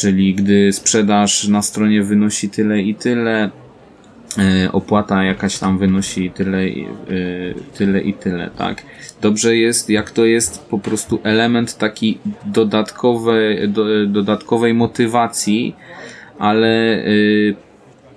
Czyli 0.00 0.34
gdy 0.34 0.72
sprzedaż 0.72 1.48
na 1.48 1.62
stronie 1.62 2.02
wynosi 2.02 2.48
tyle 2.48 2.82
i 2.82 2.94
tyle, 2.94 3.50
e, 4.38 4.72
opłata 4.72 5.24
jakaś 5.24 5.58
tam 5.58 5.78
wynosi 5.78 6.30
tyle, 6.30 6.58
e, 6.58 6.74
tyle 7.74 8.00
i 8.00 8.14
tyle, 8.14 8.50
tak? 8.56 8.82
Dobrze 9.22 9.56
jest, 9.56 9.90
jak 9.90 10.10
to 10.10 10.24
jest 10.24 10.66
po 10.68 10.78
prostu 10.78 11.20
element 11.22 11.78
taki 11.78 12.18
dodatkowej, 12.46 13.68
do, 13.68 14.06
dodatkowej 14.06 14.74
motywacji, 14.74 15.76
ale 16.38 16.98
e, 16.98 17.08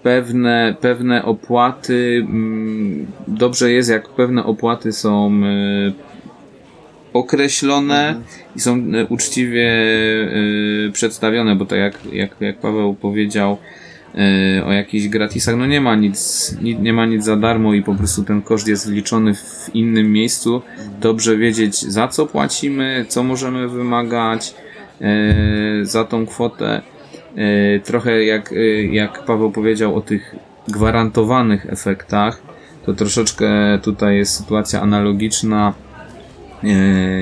pewne, 0.03 0.75
pewne 0.81 1.25
opłaty, 1.25 2.25
mm, 2.29 3.07
dobrze 3.27 3.71
jest, 3.71 3.89
jak 3.89 4.09
pewne 4.09 4.43
opłaty 4.43 4.91
są 4.91 5.41
określone 7.13 8.07
mhm. 8.07 8.25
i 8.55 8.59
są 8.59 8.75
e, 8.75 9.05
uczciwie 9.05 9.71
y, 10.87 10.91
przedstawione, 10.93 11.55
bo 11.55 11.65
tak 11.65 11.79
jak, 11.79 12.13
jak, 12.13 12.31
jak 12.39 12.57
Paweł 12.57 12.93
powiedział 12.93 13.57
y, 14.57 14.65
o 14.65 14.71
jakichś 14.71 15.07
gratisach, 15.07 15.55
no 15.57 15.65
nie 15.65 15.81
ma 15.81 15.95
nic, 15.95 16.51
nie, 16.61 16.75
nie 16.75 16.93
ma 16.93 17.05
nic 17.05 17.25
za 17.25 17.35
darmo 17.35 17.73
i 17.73 17.83
po 17.83 17.95
prostu 17.95 18.23
ten 18.23 18.41
koszt 18.41 18.67
jest 18.67 18.89
wliczony 18.89 19.33
w 19.35 19.69
innym 19.73 20.11
miejscu. 20.11 20.61
Dobrze 21.01 21.37
wiedzieć 21.37 21.81
za 21.81 22.07
co 22.07 22.25
płacimy, 22.25 23.05
co 23.07 23.23
możemy 23.23 23.67
wymagać 23.67 24.53
y, 25.01 25.85
za 25.85 26.03
tą 26.03 26.25
kwotę. 26.25 26.81
Trochę 27.83 28.23
jak, 28.23 28.53
jak 28.91 29.25
Paweł 29.25 29.51
powiedział 29.51 29.95
o 29.95 30.01
tych 30.01 30.35
gwarantowanych 30.67 31.65
efektach, 31.69 32.41
to 32.85 32.93
troszeczkę 32.93 33.49
tutaj 33.83 34.17
jest 34.17 34.35
sytuacja 34.35 34.81
analogiczna 34.81 35.73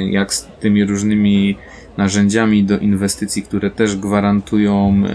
jak 0.09 0.33
z 0.33 0.47
tymi 0.59 0.85
różnymi 0.85 1.57
narzędziami 1.97 2.63
do 2.63 2.77
inwestycji, 2.77 3.43
które 3.43 3.71
też 3.71 3.95
gwarantują 3.95 5.03
e, 5.05 5.09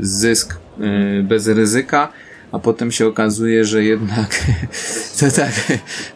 zysk 0.00 0.56
e, 0.80 1.22
bez 1.22 1.48
ryzyka, 1.48 2.12
a 2.52 2.58
potem 2.58 2.92
się 2.92 3.06
okazuje, 3.06 3.64
że 3.64 3.84
jednak 3.84 4.44
to 5.20 5.30
tak, 5.36 5.52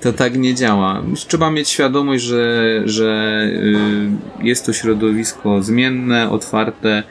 to 0.01 0.12
tak 0.12 0.38
nie 0.38 0.55
działa. 0.55 1.03
Trzeba 1.29 1.51
mieć 1.51 1.68
świadomość, 1.68 2.25
że, 2.25 2.83
że 2.85 3.42
jest 4.42 4.66
to 4.66 4.72
środowisko 4.72 5.62
zmienne, 5.62 6.31
otwarte, 6.31 7.03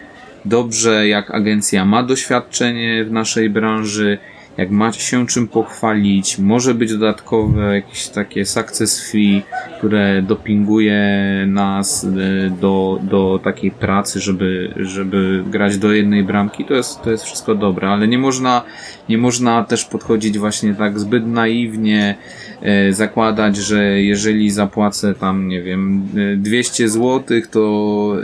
dobrze, 0.45 1.07
jak 1.07 1.31
agencja 1.31 1.85
ma 1.85 2.03
doświadczenie 2.03 3.05
w 3.05 3.11
naszej 3.11 3.49
branży, 3.49 4.17
jak 4.57 4.71
macie 4.71 5.01
się 5.01 5.27
czym 5.27 5.47
pochwalić, 5.47 6.39
może 6.39 6.73
być 6.73 6.91
dodatkowe 6.91 7.75
jakieś 7.75 8.07
takie 8.07 8.45
success 8.45 9.11
fee, 9.11 9.41
które 9.77 10.21
dopinguje 10.21 11.01
nas 11.47 12.03
e, 12.03 12.49
do, 12.49 12.99
do 13.03 13.39
takiej 13.43 13.71
pracy, 13.71 14.19
żeby, 14.19 14.73
żeby 14.75 15.43
grać 15.47 15.77
do 15.77 15.91
jednej 15.91 16.23
bramki, 16.23 16.65
to 16.65 16.73
jest, 16.73 17.01
to 17.01 17.11
jest 17.11 17.23
wszystko 17.23 17.55
dobre, 17.55 17.89
ale 17.89 18.07
nie 18.07 18.17
można, 18.17 18.63
nie 19.09 19.17
można 19.17 19.63
też 19.63 19.85
podchodzić 19.85 20.39
właśnie 20.39 20.73
tak 20.73 20.99
zbyt 20.99 21.27
naiwnie, 21.27 22.15
e, 22.61 22.93
zakładać, 22.93 23.57
że 23.57 24.01
jeżeli 24.01 24.51
zapłacę 24.51 25.13
tam, 25.13 25.47
nie 25.47 25.61
wiem, 25.61 26.07
200 26.37 26.89
zł, 26.89 27.41
to 27.51 28.15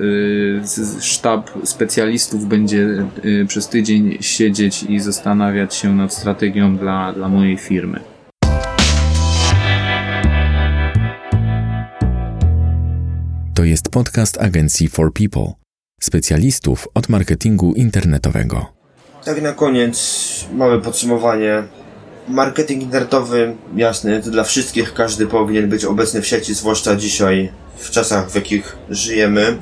e, 0.62 1.02
sztab 1.02 1.50
specjalistów 1.63 2.48
będzie 2.48 2.88
przez 3.48 3.70
tydzień 3.70 4.17
siedzieć 4.22 4.84
i 4.84 5.00
zastanawiać 5.00 5.76
się 5.76 5.96
nad 5.96 6.21
strategią 6.22 6.78
dla, 6.78 7.14
dla 7.14 7.30
mojej 7.30 7.58
firmy. 7.58 8.00
To 13.56 13.64
jest 13.64 13.90
podcast 13.90 14.42
agencji 14.42 14.88
For 14.88 15.14
People, 15.14 15.54
specjalistów 16.02 16.88
od 16.94 17.10
marketingu 17.10 17.74
internetowego. 17.74 18.66
Tak 19.26 19.42
na 19.42 19.54
koniec 19.54 19.98
małe 20.54 20.82
podsumowanie. 20.82 21.64
Marketing 22.28 22.84
internetowy, 22.84 23.56
jasny, 23.76 24.22
to 24.24 24.32
dla 24.32 24.44
wszystkich, 24.44 24.94
każdy 24.94 25.28
powinien 25.28 25.70
być 25.70 25.86
obecny 25.86 26.22
w 26.22 26.28
sieci, 26.28 26.54
zwłaszcza 26.54 26.96
dzisiaj, 26.96 27.52
w 27.78 27.90
czasach, 27.90 28.30
w 28.32 28.36
jakich 28.36 28.78
żyjemy 28.90 29.58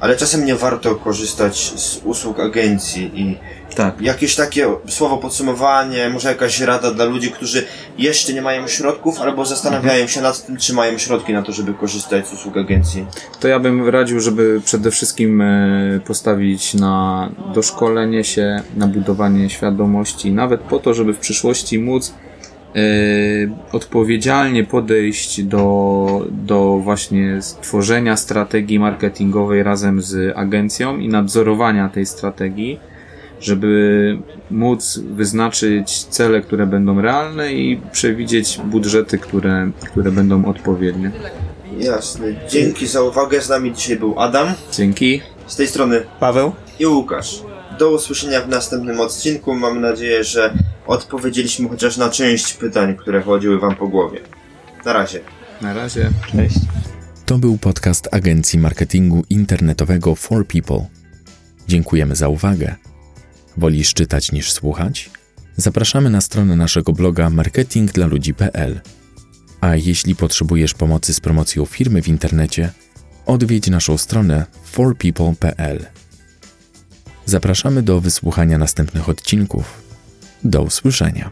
ale 0.00 0.16
czasem 0.16 0.44
nie 0.44 0.56
warto 0.56 0.94
korzystać 0.94 1.72
z 1.76 2.00
usług 2.04 2.40
agencji 2.40 3.10
i 3.14 3.38
tak. 3.74 4.00
jakieś 4.00 4.36
takie 4.36 4.66
słowo 4.88 5.18
podsumowanie, 5.18 6.10
może 6.10 6.28
jakaś 6.28 6.60
rada 6.60 6.90
dla 6.90 7.04
ludzi, 7.04 7.30
którzy 7.30 7.66
jeszcze 7.98 8.32
nie 8.32 8.42
mają 8.42 8.68
środków 8.68 9.20
albo 9.20 9.44
zastanawiają 9.46 10.06
się 10.06 10.20
nad 10.20 10.46
tym, 10.46 10.56
czy 10.56 10.74
mają 10.74 10.98
środki 10.98 11.32
na 11.32 11.42
to, 11.42 11.52
żeby 11.52 11.74
korzystać 11.74 12.26
z 12.26 12.32
usług 12.32 12.56
agencji. 12.56 13.06
To 13.40 13.48
ja 13.48 13.58
bym 13.58 13.88
radził, 13.88 14.20
żeby 14.20 14.60
przede 14.64 14.90
wszystkim 14.90 15.40
e, 15.40 16.00
postawić 16.06 16.74
na 16.74 17.28
doszkolenie 17.54 18.24
się, 18.24 18.62
na 18.76 18.86
budowanie 18.86 19.50
świadomości, 19.50 20.32
nawet 20.32 20.60
po 20.60 20.78
to, 20.78 20.94
żeby 20.94 21.14
w 21.14 21.18
przyszłości 21.18 21.78
móc 21.78 22.12
E, 22.76 22.80
odpowiedzialnie 23.72 24.64
podejść 24.64 25.42
do, 25.42 26.26
do 26.30 26.78
właśnie 26.78 27.42
stworzenia 27.42 28.16
strategii 28.16 28.78
marketingowej 28.78 29.62
razem 29.62 30.02
z 30.02 30.36
agencją 30.36 30.98
i 30.98 31.08
nadzorowania 31.08 31.88
tej 31.88 32.06
strategii, 32.06 32.80
żeby 33.40 34.18
móc 34.50 34.98
wyznaczyć 34.98 36.04
cele, 36.04 36.40
które 36.40 36.66
będą 36.66 37.00
realne 37.00 37.52
i 37.52 37.80
przewidzieć 37.92 38.60
budżety, 38.64 39.18
które, 39.18 39.70
które 39.90 40.12
będą 40.12 40.44
odpowiednie. 40.44 41.10
Jasne. 41.78 42.26
Dzięki 42.48 42.86
za 42.86 43.02
uwagę. 43.02 43.40
Z 43.40 43.48
nami 43.48 43.72
dzisiaj 43.72 43.96
był 43.96 44.20
Adam. 44.20 44.48
Dzięki. 44.72 45.20
Z 45.46 45.56
tej 45.56 45.66
strony 45.66 46.02
Paweł 46.20 46.52
i 46.78 46.86
Łukasz. 46.86 47.42
Do 47.78 47.90
usłyszenia 47.90 48.40
w 48.40 48.48
następnym 48.48 49.00
odcinku. 49.00 49.54
Mam 49.54 49.80
nadzieję, 49.80 50.24
że 50.24 50.54
odpowiedzieliśmy 50.86 51.68
chociaż 51.68 51.96
na 51.96 52.10
część 52.10 52.54
pytań, 52.54 52.96
które 52.96 53.22
chodziły 53.22 53.58
Wam 53.58 53.76
po 53.76 53.88
głowie. 53.88 54.20
Na 54.84 54.92
razie. 54.92 55.20
Na 55.62 55.74
razie. 55.74 56.10
Cześć. 56.32 56.56
To 57.26 57.38
był 57.38 57.58
podcast 57.58 58.08
agencji 58.12 58.58
marketingu 58.58 59.24
internetowego 59.30 60.14
For 60.14 60.46
People. 60.46 60.86
Dziękujemy 61.68 62.16
za 62.16 62.28
uwagę. 62.28 62.76
Wolisz 63.56 63.94
czytać 63.94 64.32
niż 64.32 64.52
słuchać? 64.52 65.10
Zapraszamy 65.56 66.10
na 66.10 66.20
stronę 66.20 66.56
naszego 66.56 66.92
bloga 66.92 67.30
marketingdlaludzi.pl. 67.30 68.80
A 69.60 69.76
jeśli 69.76 70.16
potrzebujesz 70.16 70.74
pomocy 70.74 71.14
z 71.14 71.20
promocją 71.20 71.64
firmy 71.64 72.02
w 72.02 72.08
internecie, 72.08 72.72
odwiedź 73.26 73.70
naszą 73.70 73.98
stronę 73.98 74.46
forpeople.pl. 74.64 75.86
Zapraszamy 77.26 77.82
do 77.82 78.00
wysłuchania 78.00 78.58
następnych 78.58 79.08
odcinków. 79.08 79.82
Do 80.44 80.62
usłyszenia. 80.62 81.30